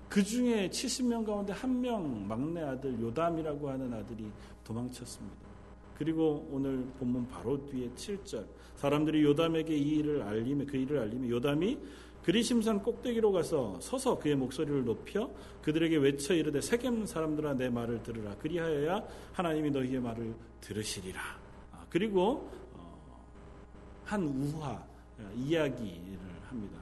[0.09, 4.25] 그 중에 70명 가운데 한 명 막내 아들 요담이라고 하는 아들이
[4.63, 5.35] 도망쳤습니다.
[5.97, 11.77] 그리고 오늘 본문 바로 뒤에 7절 사람들이 요담에게 이 일을 알리며 그 일을 알리며 요담이
[12.25, 15.29] 그리심산 꼭대기로 가서 서서 그의 목소리를 높여
[15.61, 21.21] 그들에게 외쳐 이르되 세겜 사람들아 내 말을 들으라 그리하여야 하나님이 너희의 말을 들으시리라.
[21.71, 23.23] 아, 그리고 어,
[24.05, 26.17] 한 우화 어, 이야기를
[26.49, 26.79] 합니다.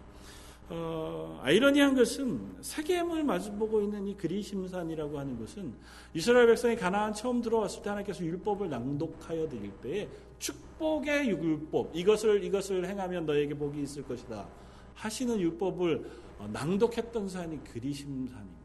[0.69, 5.73] 어, 아이러니한 것은 세겜을 마주보고 있는 이 그리심산이라고 하는 것은
[6.13, 10.08] 이스라엘 백성이 가나안 처음 들어왔을 때 하나님께서 율법을 낭독하여 드릴 때에
[10.39, 14.62] 축복의 율법 이것을 이것을 행하면 너에게 복이 있을 것이다
[14.95, 18.63] 하시는 율법을 어, 낭독했던 산이 그리심 산입니다.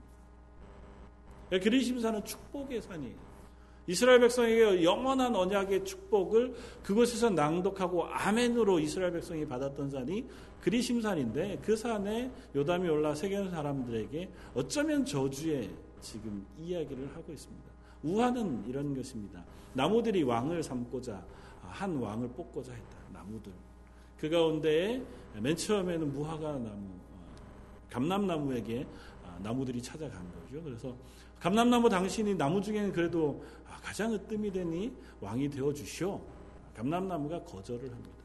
[1.52, 3.28] 예, 그리심 산은 축복의 산이에요.
[3.86, 10.26] 이스라엘 백성에게 영원한 언약의 축복을 그곳에서 낭독하고 아멘으로 이스라엘 백성이 받았던 산이
[10.60, 15.70] 그리심 산인데 그 산에 요담이 올라 세계는 사람들에게 어쩌면 저주의
[16.02, 17.66] 지금 이야기를 하고 있습니다.
[18.02, 19.42] 우화는 이런 것입니다.
[19.72, 21.24] 나무들이 왕을 삼고자
[21.62, 22.98] 한 왕을 뽑고자 했다.
[23.12, 23.52] 나무들.
[24.18, 25.02] 그 가운데
[25.40, 27.36] 맨 처음에는 무화과 나무, 어,
[27.90, 28.86] 감람나무에게
[29.24, 30.62] 아, 나무들이 찾아간 거죠.
[30.62, 30.96] 그래서
[31.38, 36.20] 감람나무 당신이 나무 중에는 그래도 아, 가장 으뜸이 되니 왕이 되어 주시오.
[36.74, 38.18] 감람나무가 거절을 합니다.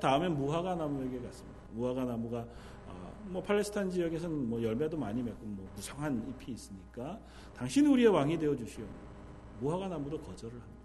[0.00, 1.60] 다음엔 무화과 나무에게 갔습니다.
[1.72, 2.46] 무화과 나무가
[2.86, 7.20] 어, 뭐 팔레스타인 지역에서는 뭐 열매도 많이 맺고 뭐 무성한 잎이 있으니까
[7.54, 8.84] 당신 우리의 왕이 되어 주시오.
[9.60, 10.76] 무화과 나무도 거절을 합니다.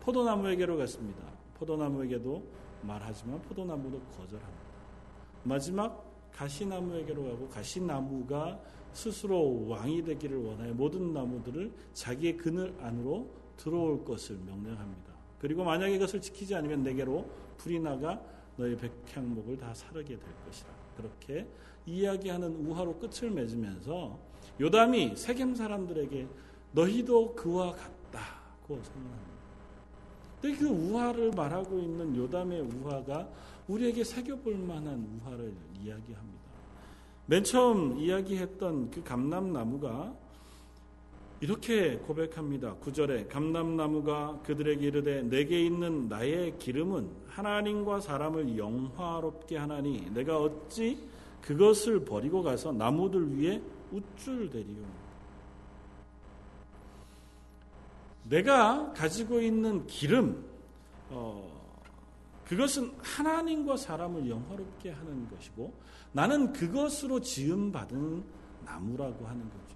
[0.00, 1.22] 포도나무에게로 갔습니다.
[1.54, 4.64] 포도나무에게도 말하지만 포도나무도 거절합니다.
[5.44, 8.60] 마지막 가시나무에게로 가고 가시나무가
[8.92, 15.12] 스스로 왕이 되기를 원하여 모든 나무들을 자기의 그늘 안으로 들어올 것을 명령합니다.
[15.38, 18.20] 그리고 만약에 이것을 지키지 않으면 내게로 불이 나가
[18.56, 20.70] 너희 백향목을 다 사르게 될 것이라.
[20.96, 21.46] 그렇게
[21.86, 24.18] 이야기하는 우화로 끝을 맺으면서
[24.60, 26.28] 요담이 세겜 사람들에게
[26.72, 29.33] 너희도 그와 같다고 선언합니다.
[30.52, 33.28] 그 우화를 말하고 있는 요담의 우화가
[33.68, 35.52] 우리에게 새겨볼 만한 우화를
[35.82, 36.44] 이야기합니다.
[37.26, 40.14] 맨 처음 이야기했던 그 감람나무가
[41.40, 42.76] 이렇게 고백합니다.
[42.76, 50.98] 9절에 감람나무가 그들에게 이르되 내게 있는 나의 기름은 하나님과 사람을 영화롭게 하나니 내가 어찌
[51.42, 53.60] 그것을 버리고 가서 나무들 위에
[53.92, 55.03] 우쭐대리요.
[58.28, 60.44] 내가 가지고 있는 기름,
[61.10, 61.52] 어,
[62.44, 65.72] 그것은 하나님과 사람을 영화롭게 하는 것이고
[66.12, 68.22] 나는 그것으로 지음받은
[68.64, 69.74] 나무라고 하는 거죠.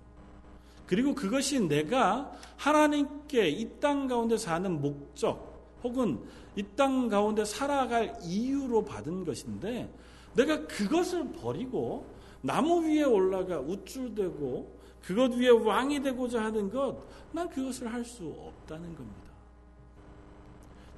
[0.86, 6.20] 그리고 그것이 내가 하나님께 이 땅 가운데 사는 목적 혹은
[6.56, 9.92] 이 땅 가운데 살아갈 이유로 받은 것인데
[10.34, 12.06] 내가 그것을 버리고
[12.40, 16.96] 나무 위에 올라가 우쭐대고 그것 위에 왕이 되고자 하는 것,
[17.32, 19.28] 난 그것을 할 수 없다는 겁니다.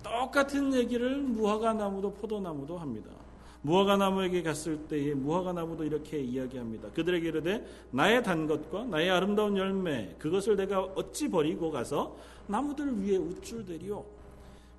[0.02, 3.10] 똑같은 얘기를 무화과 나무도 포도나무도 합니다.
[3.62, 6.88] 무화과 나무에게 갔을 때에 무화과 나무도 이렇게 이야기합니다.
[6.90, 13.16] 그들에게 이르되 나의 단 것과 나의 아름다운 열매 그것을 내가 어찌 버리고 가서 나무들 위에
[13.16, 14.19] 우쭐대리오.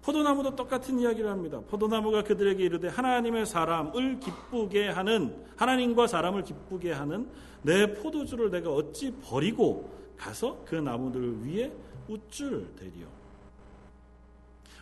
[0.01, 1.61] 포도나무도 똑같은 이야기를 합니다.
[1.69, 7.29] 포도나무가 그들에게 이르되 하나님의 사람을 기쁘게 하는 하나님과 사람을 기쁘게 하는
[7.61, 11.71] 내 포도주를 내가 어찌 버리고 가서 그 나무들 위에
[12.07, 13.07] 우쭐 대리오.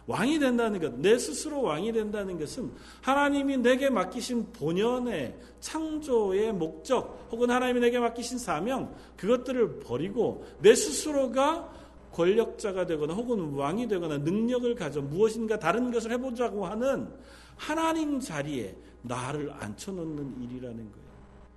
[0.08, 7.52] 왕이 된다는 것, 내 스스로 왕이 된다는 것은 하나님이 내게 맡기신 본연의 창조의 목적 혹은
[7.52, 11.79] 하나님이 내게 맡기신 사명 그것들을 버리고 내 스스로가
[12.14, 17.10] 권력자가 되거나 혹은 왕이 되거나 능력을 가져 무엇인가 다른 것을 해보자고 하는
[17.56, 21.10] 하나님 자리에 나를 앉혀놓는 일이라는 거예요.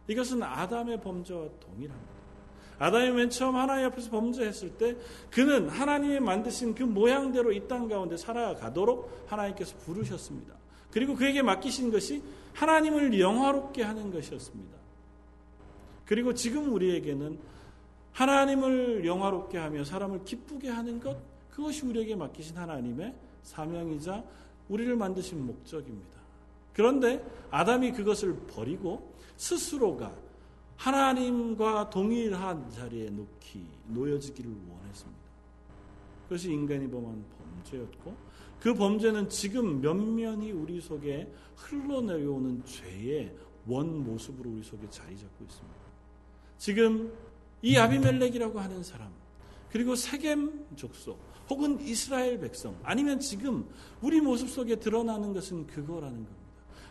[0.09, 2.13] 이것은 아담의 범죄와 동일합니다.
[2.79, 4.97] 아담이 맨 처음 하나님 앞에서 범죄했을 때
[5.31, 10.55] 그는 하나님이 만드신 그 모양대로 이 땅 가운데 살아가도록 하나님께서 부르셨습니다.
[10.91, 12.23] 그리고 그에게 맡기신 것이
[12.55, 14.77] 하나님을 영화롭게 하는 것이었습니다.
[16.05, 17.39] 그리고 지금 우리에게는
[18.13, 21.19] 하나님을 영화롭게 하며 사람을 기쁘게 하는 것,
[21.51, 24.25] 그것이 우리에게 맡기신 하나님의 사명이자
[24.69, 26.21] 우리를 만드신 목적입니다.
[26.73, 30.15] 그런데 아담이 그것을 버리고 스스로가
[30.77, 35.23] 하나님과 동일한 자리에 놓기 놓여지기를 원했습니다.
[36.25, 38.17] 그것이 인간이 범한 범죄였고
[38.59, 45.79] 그 범죄는 지금 면면이 우리 속에 흘러내려오는 죄의 원 모습으로 우리 속에 자리 잡고 있습니다.
[46.59, 47.13] 지금
[47.63, 49.09] 이 아비멜렉이라고 하는 사람,
[49.71, 53.67] 그리고 세겜 족속, 혹은 이스라엘 백성, 아니면 지금
[54.01, 56.43] 우리 모습 속에 드러나는 것은 그거라는 겁니다.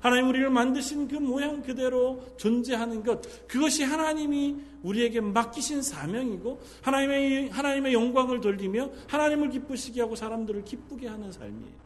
[0.01, 7.93] 하나님 우리를 만드신 그 모양 그대로 존재하는 것, 그것이 하나님이 우리에게 맡기신 사명이고, 하나님의, 하나님의
[7.93, 11.81] 영광을 돌리며, 하나님을 기쁘시게 하고 사람들을 기쁘게 하는 삶이에요.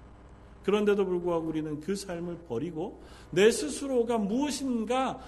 [0.64, 5.20] 그런데도 불구하고 우리는 그 삶을 버리고, 내 스스로가 무엇인가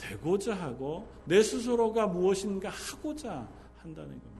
[0.00, 3.46] 되고자 하고, 내 스스로가 무엇인가 하고자
[3.78, 4.30] 한다는 겁니다.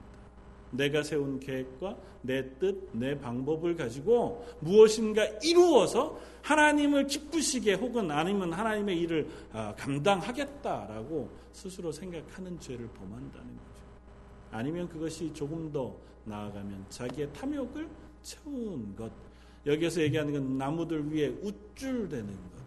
[0.71, 8.99] 내가 세운 계획과 내 뜻, 내 방법을 가지고 무엇인가 이루어서 하나님을 기쁘시게 혹은 아니면 하나님의
[9.01, 13.81] 일을 아, 감당하겠다라고 스스로 생각하는 죄를 범한다는 거죠.
[14.51, 15.95] 아니면 그것이 조금 더
[16.25, 17.87] 나아가면 자기의 탐욕을
[18.21, 19.11] 채운 것.
[19.65, 22.61] 여기에서 얘기하는 건 나무들 위에 우쭐대는 것.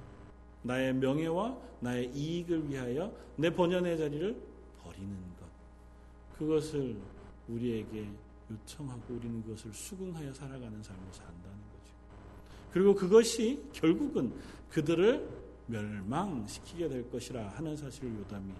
[0.64, 4.36] 나의 명예와 나의 이익을 위하여 내 본연의 자리를
[4.82, 5.46] 버리는 것.
[6.38, 6.96] 그것을
[7.48, 8.08] 우리에게
[8.50, 11.94] 요청하고 우리는 그것을 수긍하여 살아가는 삶을 산다는 거죠.
[12.72, 14.32] 그리고 그것이 결국은
[14.70, 15.28] 그들을
[15.66, 18.52] 멸망시키게 될 것이라 하는 사실을 요담이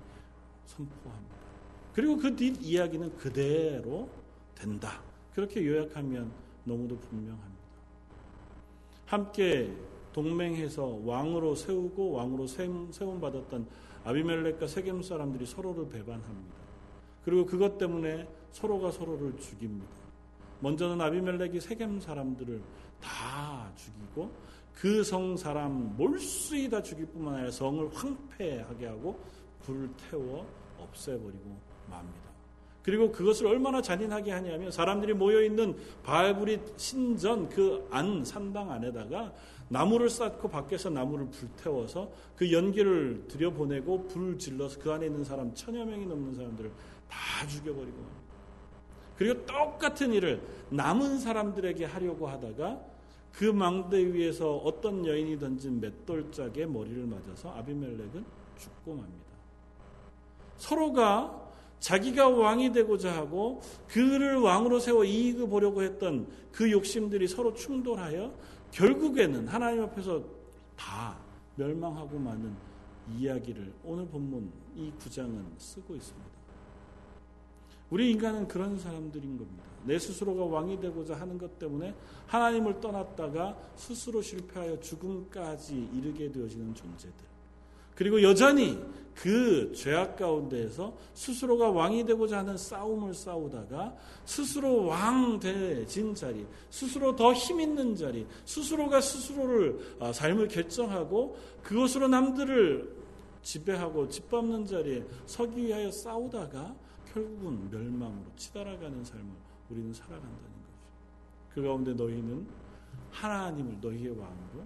[0.66, 1.36] 선포합니다.
[1.94, 4.08] 그리고 그 뒷 이야기는 그대로
[4.54, 5.02] 된다.
[5.34, 6.30] 그렇게 요약하면
[6.64, 7.64] 너무도 분명합니다.
[9.06, 9.74] 함께
[10.14, 13.66] 동맹해서 왕으로 세우고 왕으로 세움 받았던
[14.04, 16.54] 아비멜렉과 세겜 사람들이 서로를 배반합니다.
[17.24, 19.92] 그리고 그것 때문에 서로가 서로를 죽입니다.
[20.60, 22.62] 먼저는 아비멜렉이 세겜 사람들을
[23.02, 24.30] 다 죽이고
[24.74, 29.18] 그 성 사람 몰수히 다 죽일 뿐만 아니라 성을 황폐하게 하고
[29.62, 30.46] 불태워
[30.78, 31.56] 없애버리고
[31.90, 32.24] 맙니다.
[32.82, 39.32] 그리고 그것을 얼마나 잔인하게 하냐면 사람들이 모여 있는 바알브리 신전 그 안 산당 안에다가
[39.74, 45.84] 나무를 쌓고 밖에서 나무를 불태워서 그 연기를 들여보내고 불을 질러서 그 안에 있는 사람 천여
[45.84, 46.70] 명이 넘는 사람들을
[47.10, 48.24] 다 죽여버리고
[49.16, 52.80] 그리고 똑같은 일을 남은 사람들에게 하려고 하다가
[53.32, 58.24] 그 망대 위에서 어떤 여인이 던진 맷돌짝에 머리를 맞아서 아비멜렉은
[58.56, 59.24] 죽고 맙니다.
[60.56, 61.42] 서로가
[61.80, 68.32] 자기가 왕이 되고자 하고 그를 왕으로 세워 이익을 보려고 했던 그 욕심들이 서로 충돌하여
[68.74, 70.22] 결국에는 하나님 앞에서
[70.76, 71.16] 다
[71.54, 72.52] 멸망하고 마는
[73.16, 76.28] 이야기를 오늘 본문 이 구장은 쓰고 있습니다.
[77.90, 79.62] 우리 인간은 그런 사람들인 겁니다.
[79.84, 81.94] 내 스스로가 왕이 되고자 하는 것 때문에
[82.26, 87.33] 하나님을 떠났다가 스스로 실패하여 죽음까지 이르게 되어지는 존재들.
[87.94, 88.78] 그리고 여전히
[89.14, 97.32] 그 죄악 가운데에서 스스로가 왕이 되고자 하는 싸움을 싸우다가 스스로 왕 되진 자리, 스스로 더
[97.32, 103.04] 힘 있는 자리, 스스로가 스스로를 아, 삶을 결정하고 그것으로 남들을
[103.42, 106.74] 지배하고 짓밟는 자리에 서기 위하여 싸우다가
[107.12, 109.26] 결국은 멸망으로 치달아가는 삶을
[109.70, 110.74] 우리는 살아간다는 거죠.
[111.54, 112.46] 그 가운데 너희는
[113.12, 114.64] 하나님을 너희의 왕으로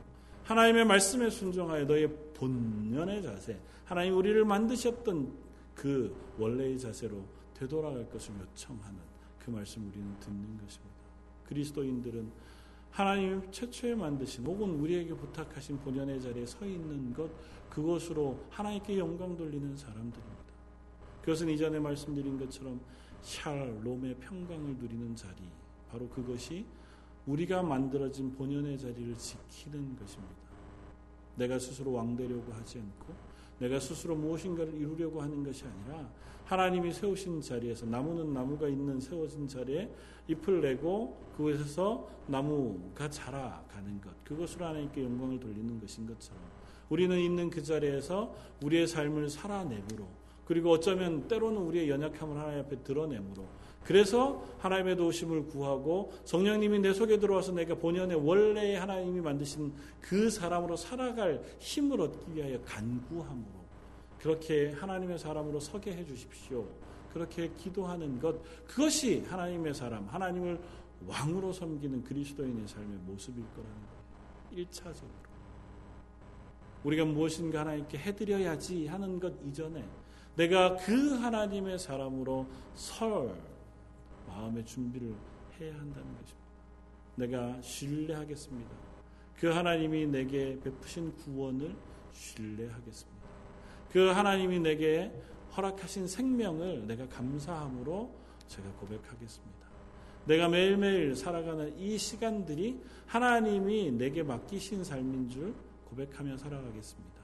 [0.48, 5.30] 하나님의 말씀에 순종하여 너희의 본연의 자세, 하나님 우리를 만드셨던
[5.74, 8.98] 그 원래의 자세로 되돌아갈 것을 요청하는
[9.38, 10.94] 그 말씀 우리는 듣는 것입니다.
[11.46, 12.30] 그리스도인들은
[12.90, 17.30] 하나님 최초에 만드신 혹은 우리에게 부탁하신 본연의 자리에 서 있는 것
[17.68, 20.38] 그것으로 하나님께 영광 돌리는 사람들입니다.
[21.20, 22.80] 그것은 이전에 말씀드린 것처럼
[23.20, 25.42] 샬롬의 평강을 누리는 자리,
[25.90, 26.64] 바로 그것이
[27.28, 30.34] 우리가 만들어진 본연의 자리를 지키는 것입니다.
[31.36, 33.14] 내가 스스로 왕되려고 하지 않고
[33.60, 36.08] 내가 스스로 무엇인가를 이루려고 하는 것이 아니라
[36.46, 39.90] 하나님이 세우신 자리에서 나무는 나무가 있는 세워진 자리에
[40.28, 46.40] 잎을 내고 그곳에서 나무가 자라가는 것 그것으로 하나님께 영광을 돌리는 것인 것처럼
[46.88, 50.06] 우리는 있는 그 자리에서 우리의 삶을 살아내므로
[50.46, 53.46] 그리고 어쩌면 때로는 우리의 연약함을 하나님 앞에 드러내므로
[53.88, 59.72] 그래서 하나님의 도우심을 구하고 성령님이 내 속에 들어와서 내가 본연의 원래 하나님이 만드신
[60.02, 63.48] 그 사람으로 살아갈 힘을 얻기 위하여 간구함으로
[64.18, 66.66] 그렇게 하나님의 사람으로 서게 해 주십시오.
[67.14, 70.60] 그렇게 기도하는 것 그것이 하나님의 사람, 하나님을
[71.06, 73.74] 왕으로 섬기는 그리스도인의 삶의 모습일 거라는
[74.52, 74.66] 거예요.
[74.66, 75.28] 1차적으로.
[76.84, 79.82] 우리가 무엇인가 하나님께 해드려야지 하는 것 이전에
[80.36, 83.34] 내가 그 하나님의 사람으로 설
[84.38, 85.14] 마음의 준비를
[85.60, 86.48] 해야 한다는 것입니다.
[87.16, 88.70] 내가 신뢰하겠습니다.
[89.36, 91.74] 그 하나님이 내게 베푸신 구원을
[92.12, 93.28] 신뢰하겠습니다.
[93.90, 95.12] 그 하나님이 내게
[95.56, 98.14] 허락하신 생명을 내가 감사함으로
[98.46, 99.68] 제가 고백하겠습니다.
[100.26, 105.54] 내가 매일매일 살아가는 이 시간들이 하나님이 내게 맡기신 삶인 줄
[105.86, 107.17] 고백하며 살아가겠습니다.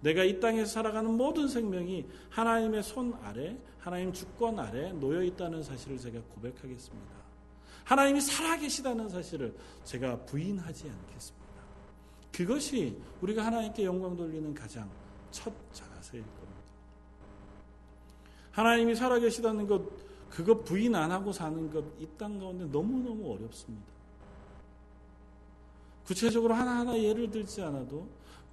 [0.00, 5.98] 내가 이 땅에서 살아가는 모든 생명이 하나님의 손 아래, 하나님 주권 아래 놓여 있다는 사실을
[5.98, 7.18] 제가 고백하겠습니다.
[7.84, 11.48] 하나님이 살아계시다는 사실을 제가 부인하지 않겠습니다.
[12.32, 14.88] 그것이 우리가 하나님께 영광 돌리는 가장
[15.30, 16.48] 첫 자세일 겁니다.
[18.52, 19.82] 하나님이 살아계시다는 것,
[20.30, 23.86] 그거 부인 안 하고 사는 것, 이 땅 가운데 너무너무 어렵습니다.
[26.04, 28.06] 구체적으로 하나하나 예를 들지 않아도,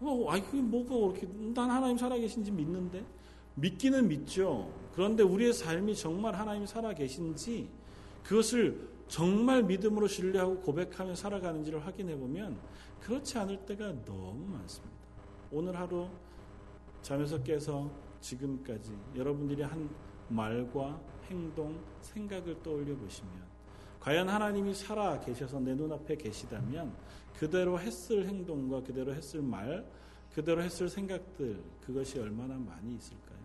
[0.08, 3.04] 어, 아이, 그게 뭐가 그렇게, 난 하나님 살아계신지 믿는데?
[3.56, 4.72] 믿기는 믿죠.
[4.94, 7.70] 그런데 우리의 삶이 정말 하나님이 살아계신지,
[8.24, 12.58] 그것을 정말 믿음으로 신뢰하고 고백하며 살아가는지를 확인해 보면,
[13.02, 14.96] 그렇지 않을 때가 너무 많습니다.
[15.52, 16.08] 오늘 하루
[17.02, 17.90] 잠에서 깨서
[18.20, 19.90] 지금까지 여러분들이 한
[20.28, 21.00] 말과
[21.30, 23.32] 행동, 생각을 떠올려 보시면
[24.00, 26.94] 과연 하나님이 살아 계셔서 내 눈앞에 계시다면
[27.40, 29.86] 그대로 했을 행동과 그대로 했을 말,
[30.34, 33.36] 그대로 했을 생각들 그것이 얼마나 많이 있을까요?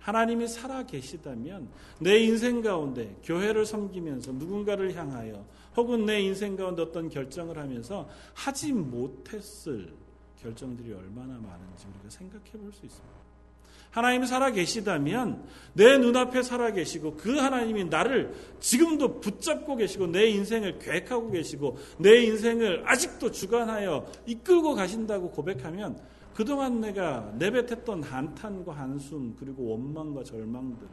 [0.00, 1.68] 하나님이 살아 계시다면
[1.98, 5.44] 내 인생 가운데 교회를 섬기면서 누군가를 향하여
[5.76, 9.92] 혹은 내 인생 가운데 어떤 결정을 하면서 하지 못했을
[10.40, 13.29] 결정들이 얼마나 많은지 우리가 생각해 볼 수 있습니다.
[13.90, 20.78] 하나님이 살아 계시다면 내 눈앞에 살아 계시고 그 하나님이 나를 지금도 붙잡고 계시고 내 인생을
[20.78, 25.98] 계획하고 계시고 내 인생을 아직도 주관하여 이끌고 가신다고 고백하면
[26.34, 30.86] 그동안 내가 내뱉었던 한탄과 한숨 그리고 원망과 절망들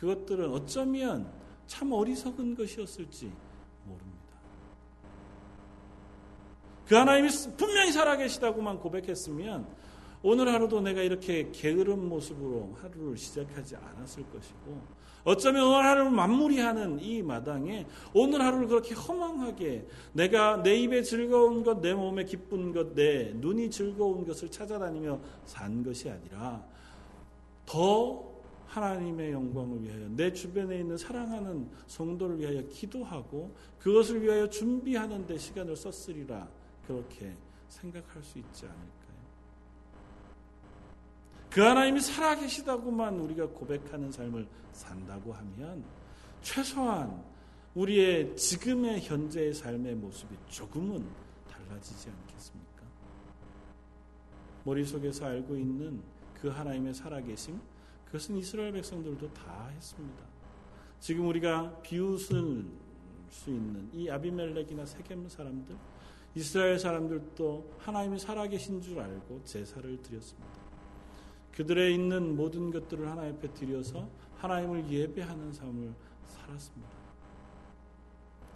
[0.00, 1.30] 그것들은 어쩌면
[1.68, 3.32] 참 어리석은 것이었을지
[3.84, 4.18] 모릅니다.
[6.86, 9.66] 그 하나님이 분명히 살아계시다고만 고백했으면
[10.22, 17.22] 오늘 하루도 내가 이렇게 게으른 모습으로 하루를 시작하지 않았을 것이고 어쩌면 오늘 하루를 마무리하는 이
[17.22, 23.32] 마당에 오늘 하루를 그렇게 허망하게 내가 내 입에 즐거운 것, 내 몸에 기쁜 것, 내
[23.34, 26.64] 눈이 즐거운 것을 찾아다니며 산 것이 아니라
[27.66, 28.32] 더
[28.66, 35.76] 하나님의 영광을 위하여 내 주변에 있는 사랑하는 성도를 위하여 기도하고 그것을 위하여 준비하는 데 시간을
[35.76, 36.48] 썼으리라
[36.86, 37.36] 그렇게
[37.68, 39.01] 생각할 수 있지 않을까요?
[41.52, 45.84] 그 하나님이 살아계시다고만 우리가 고백하는 삶을 산다고 하면
[46.40, 47.22] 최소한
[47.74, 51.06] 우리의 지금의 현재의 삶의 모습이 조금은
[51.50, 52.82] 달라지지 않겠습니까?
[54.64, 56.02] 머릿속에서 알고 있는
[56.40, 57.60] 그 하나님의 살아계심,
[58.06, 60.24] 그것은 이스라엘 백성들도 다 했습니다.
[61.00, 62.64] 지금 우리가 비웃을
[63.28, 65.76] 수 있는 이 아비멜렉이나 세겜 사람들,
[66.34, 70.61] 이스라엘 사람들도 하나님이 살아계신 줄 알고 제사를 드렸습니다.
[71.54, 75.92] 그들의 있는 모든 것들을 하나님 앞에 드려서 하나님을 예배하는 삶을
[76.26, 76.92] 살았습니다.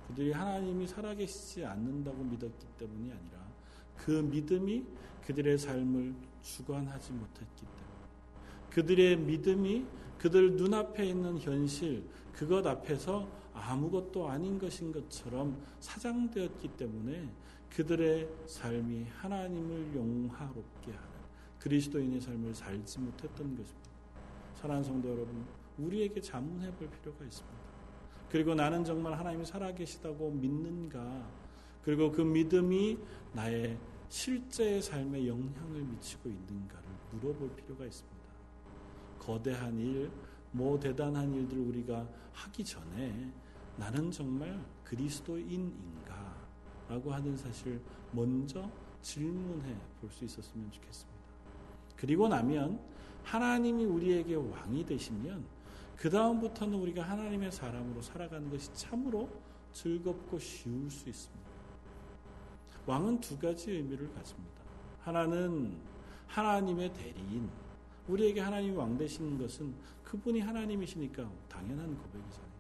[0.09, 3.47] 그들이 하나님이 살아계시지 않는다고 믿었기 때문이 아니라
[3.97, 4.85] 그 믿음이
[5.27, 7.87] 그들의 삶을 주관하지 못했기 때문에
[8.71, 9.85] 그들의 믿음이
[10.19, 17.29] 그들 눈앞에 있는 현실 그것 앞에서 아무것도 아닌 것인 것처럼 사장되었기 때문에
[17.71, 21.16] 그들의 삶이 하나님을 용화롭게 하는
[21.67, 23.91] 그리스도인의 삶을 살지 못했던 것입니다.
[24.55, 25.45] 사랑하는 성도 여러분,
[25.79, 27.59] 우리에게 자문해 볼 필요가 있습니다.
[28.31, 31.29] 그리고 나는 정말 하나님이 살아계시다고 믿는가?
[31.83, 32.99] 그리고 그 믿음이
[33.33, 33.77] 나의
[34.09, 38.17] 실제의 삶에 영향을 미치고 있는가를 물어볼 필요가 있습니다.
[39.19, 40.09] 거대한 일,
[40.53, 43.33] 뭐 대단한 일들 우리가 하기 전에
[43.77, 46.47] 나는 정말 그리스도인인가?
[46.89, 47.81] 라고 하는 사실
[48.13, 48.71] 먼저
[49.03, 51.16] 질문해 볼 수 있었으면 좋겠습니다.
[51.97, 52.81] 그리고 나면
[53.25, 55.45] 하나님이 우리에게 왕이 되시면
[55.97, 59.29] 그 다음부터는 우리가 하나님의 사람으로 살아가는 것이 참으로
[59.73, 61.47] 즐겁고 쉬울 수 있습니다.
[62.87, 64.63] 왕은 두 가지 의미를 가집니다.
[65.01, 65.77] 하나는
[66.29, 67.49] 하나님의 대리인.
[68.09, 69.75] 우리에게 하나님이 왕 되시는 것은
[70.05, 72.51] 그분이 하나님이시니까 당연한 고백이잖아요.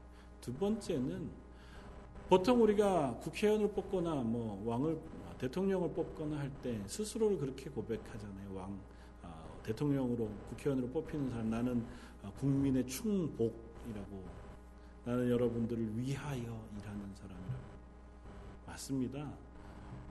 [0.40, 1.30] 두 번째는
[2.28, 4.98] 보통 우리가 국회의원을 뽑거나 뭐 왕을
[5.38, 8.54] 대통령을 뽑거나 할 때 스스로를 그렇게 고백하잖아요.
[8.54, 8.76] 왕
[9.66, 11.84] 대통령으로 국회의원으로 뽑히는 사람 나는
[12.22, 14.24] 어, 국민의 충복이라고
[15.04, 17.66] 나는 여러분들을 위하여 일하는 사람이라고
[18.66, 19.32] 맞습니다.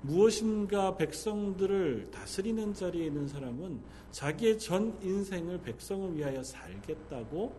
[0.01, 3.81] 무엇인가 백성들을 다스리는 자리에 있는 사람은
[4.11, 7.55] 자기의 전 인생을 백성을 위하여 살겠다고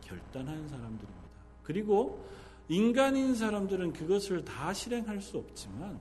[0.00, 1.28] 결단한 사람들입니다.
[1.62, 2.24] 그리고
[2.68, 5.98] 인간인 사람들은 그것을 다 실행할 수 없지만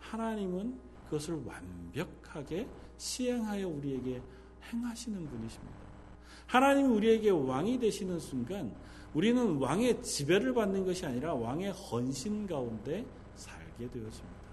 [0.00, 2.66] 하나님은 그것을 완벽하게
[2.96, 4.20] 시행하여 우리에게
[4.72, 5.74] 행하시는 분이십니다.
[6.46, 8.72] 하나님이 우리에게 왕이 되시는 순간
[9.14, 13.04] 우리는 왕의 지배를 받는 것이 아니라 왕의 헌신 가운데
[13.34, 14.46] 살게 되어집니다.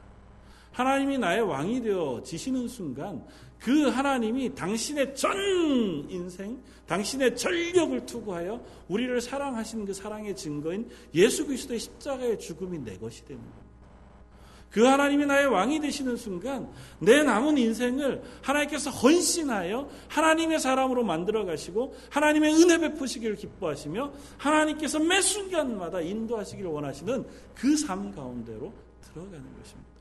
[0.72, 3.24] 하나님이 나의 왕이 되어 지시는 순간
[3.60, 5.32] 그 하나님이 당신의 전
[6.10, 13.24] 인생, 당신의 전력을 투구하여 우리를 사랑하시는 그 사랑의 증거인 예수 그리스도의 십자가의 죽음이 내 것이
[13.24, 13.63] 되는 겁니다.
[14.74, 16.68] 그 하나님이 나의 왕이 되시는 순간
[16.98, 25.22] 내 남은 인생을 하나님께서 헌신하여 하나님의 사람으로 만들어 가시고 하나님의 은혜 베푸시기를 기뻐하시며 하나님께서 매
[25.22, 29.94] 순간마다 인도하시기를 원하시는 그 삶 가운데로 들어가는 것입니다.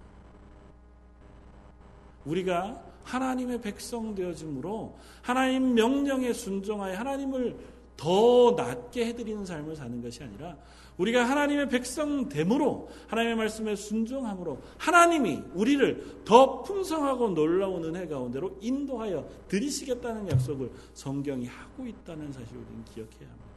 [2.24, 7.56] 우리가 하나님의 백성 되어짐으로 하나님 명령에 순종하여 하나님을
[7.96, 10.56] 더 낫게 해드리는 삶을 사는 것이 아니라
[10.98, 19.28] 우리가 하나님의 백성 됨으로 하나님의 말씀에 순종함으로 하나님이 우리를 더 풍성하고 놀라운 은혜 가운데로 인도하여
[19.48, 23.52] 드리시겠다는 약속을 성경이 하고 있다는 사실을 우리는 기억해야 합니다.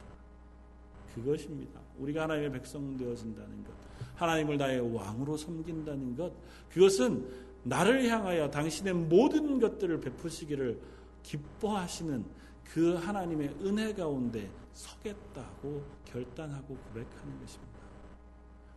[1.14, 1.80] 그것입니다.
[1.98, 3.72] 우리가 하나님의 백성 되어진다는 것,
[4.16, 6.32] 하나님을 나의 왕으로 섬긴다는 것,
[6.70, 7.26] 그것은
[7.62, 10.78] 나를 향하여 당신의 모든 것들을 베푸시기를
[11.22, 12.24] 기뻐하시는
[12.64, 15.82] 그 하나님의 은혜 가운데 서겠다고
[16.16, 17.76] 결단하고 고백하는 것입니다.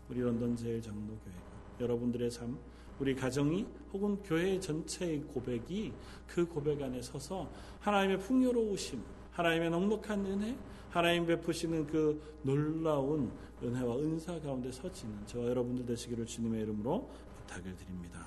[0.09, 1.39] 우리 런던 제일 장로교회가
[1.79, 2.57] 여러분들의 삶,
[2.99, 5.93] 우리 가정이 혹은 교회 전체의 고백이
[6.27, 10.57] 그 고백 안에 서서 하나님의 풍요로우심, 하나님의 넉넉한 은혜,
[10.89, 13.31] 하나님 베푸시는 그 놀라운
[13.63, 18.25] 은혜와 은사 가운데 서지는 저와 여러분들 되시기를 주님의 이름으로 부탁을 드립니다.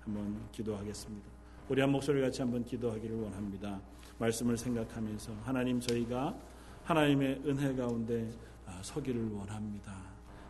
[0.00, 1.30] 한번 기도하겠습니다.
[1.68, 3.80] 우리 한 목소리 같이 한번 기도하기를 원합니다.
[4.18, 6.36] 말씀을 생각하면서 하나님 저희가
[6.84, 8.49] 하나님의 은혜 가운데 아,
[8.82, 9.94] 서기를 원합니다.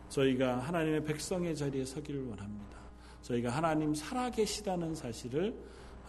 [0.09, 2.77] 저희가 하나님의 백성의 자리에 서기를 원합니다.
[3.21, 5.55] 저희가 하나님 살아계시다는 사실을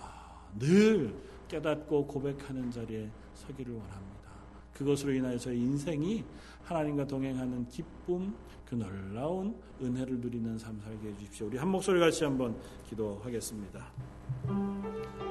[0.00, 1.14] 아, 늘
[1.48, 4.30] 깨닫고 고백하는 자리에 서기를 원합니다.
[4.74, 6.24] 그것으로 인하여 저희 인생이
[6.64, 8.34] 하나님과 동행하는 기쁨,
[8.64, 11.46] 그 놀라운 은혜를 누리는 삶 살게 해주십시오.
[11.48, 12.56] 우리 한 목소리 같이 한번
[12.88, 13.92] 기도하겠습니다.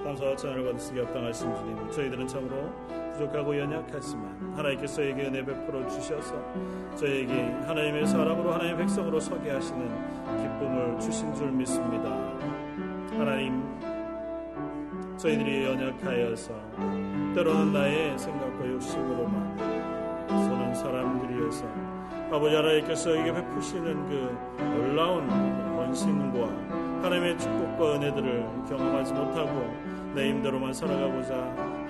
[0.04, 2.72] 감사와 찬양을 수 합당하신 주님, 저희들은 참으로
[3.14, 6.36] 부족하고 연약하지만 하나님께서 저에게 은혜 베풀어 주셔서
[6.96, 9.88] 저에게 하나님의 사람으로 하나님의 백성으로 서게 하시는
[10.26, 12.10] 기쁨을 주신 줄 믿습니다.
[13.12, 13.62] 하나님,
[15.18, 16.54] 저희들이 연약하여서
[17.36, 19.58] 때로는 나의 생각과 욕심으로만
[20.28, 21.66] 서는 사람들이어서
[22.32, 25.30] 아버지 하나님께서 저에게 베푸시는 그 놀라운
[25.78, 29.74] 원신과 하나님의 축복과 은혜들을 경험하지 못하고
[30.14, 31.36] 내 힘대로만 살아가고자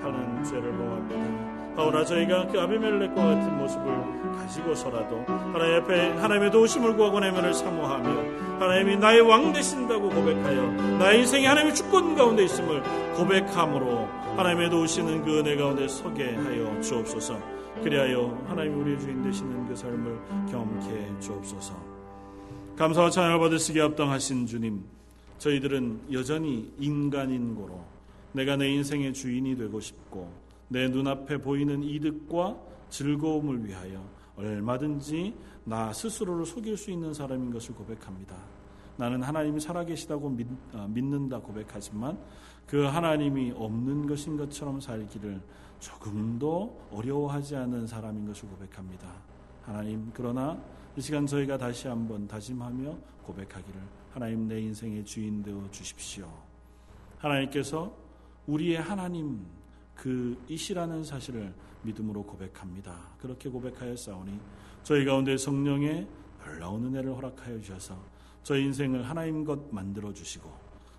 [0.01, 1.51] 하는 죄를 범합니다.
[1.75, 8.97] 하오나 저희가 그 아비멜렉과 같은 모습을 가지고서라도 하나님 앞에 하나님의 도우심을 구하고 내면을 사모하며 하나님이
[8.97, 12.83] 나의 왕 되신다고 고백하여 나의 인생이 하나님의 주권 가운데 있음을
[13.15, 14.07] 고백함으로
[14.37, 17.39] 하나님의 도우시는 그 은혜 가운데 서게 하여 주옵소서
[17.83, 20.19] 그리하여 하나님 우리의 주인 되시는 그 삶을
[20.51, 21.73] 경험케 해 주옵소서
[22.77, 24.83] 감사와 찬양을 받으시기 합당하신 주님
[25.41, 27.83] 저희들은 여전히 인간인 고로
[28.31, 30.31] 내가 내 인생의 주인이 되고 싶고
[30.67, 32.55] 내 눈앞에 보이는 이득과
[32.89, 35.33] 즐거움을 위하여 얼마든지
[35.63, 38.35] 나 스스로를 속일 수 있는 사람인 것을 고백합니다.
[38.97, 42.19] 나는 하나님이 살아계시다고 믿, 어, 는다 고백하지만
[42.67, 45.41] 그 하나님이 없는 것인 것처럼 살기를
[45.79, 49.11] 조금도 어려워하지 않은 사람인 것을 고백합니다.
[49.63, 50.61] 하나님, 그러나
[50.95, 56.27] 이 시간 저희가 다시 한번 다짐하며 고백하기를 하나님 내 인생의 주인 되어 주십시오.
[57.17, 57.95] 하나님께서
[58.47, 59.45] 우리의 하나님
[59.95, 61.53] 그 이시라는 사실을
[61.83, 62.97] 믿음으로 고백합니다.
[63.19, 64.39] 그렇게 고백하여 싸우니
[64.83, 66.07] 저희 가운데 성령의
[66.45, 67.97] 놀라운 은혜를 허락하여 주셔서
[68.43, 70.51] 저희 인생을 하나님 것 만들어 주시고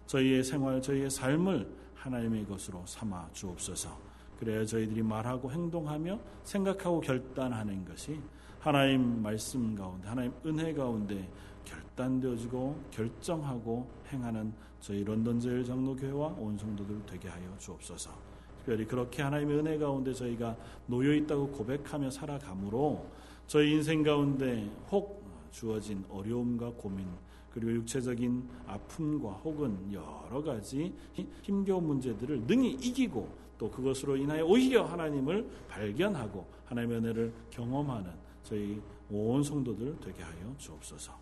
[0.07, 3.97] 저희의 생활, 저희의 삶을 하나님의 것으로 삼아 주옵소서.
[4.39, 8.21] 그래야 저희들이 말하고 행동하며 생각하고 결단하는 것이
[8.59, 11.29] 하나님 말씀 가운데, 하나님 은혜 가운데
[11.65, 18.11] 결단되어지고 결정하고 행하는 저희 런던 제일 장로교회와 온 성도들 되게 하여 주옵소서.
[18.59, 20.57] 특별히 그렇게 하나님의 은혜 가운데 저희가
[20.87, 23.07] 놓여 있다고 고백하며 살아가므로
[23.47, 27.07] 저희 인생 가운데 혹 주어진 어려움과 고민
[27.51, 30.95] 그리고 육체적인 아픔과 혹은 여러 가지
[31.43, 38.11] 힘겨운 문제들을 능히 이기고 또 그것으로 인하여 오히려 하나님을 발견하고 하나님의 은혜를 경험하는
[38.43, 41.22] 저희 온 성도들 되게 하여 주옵소서.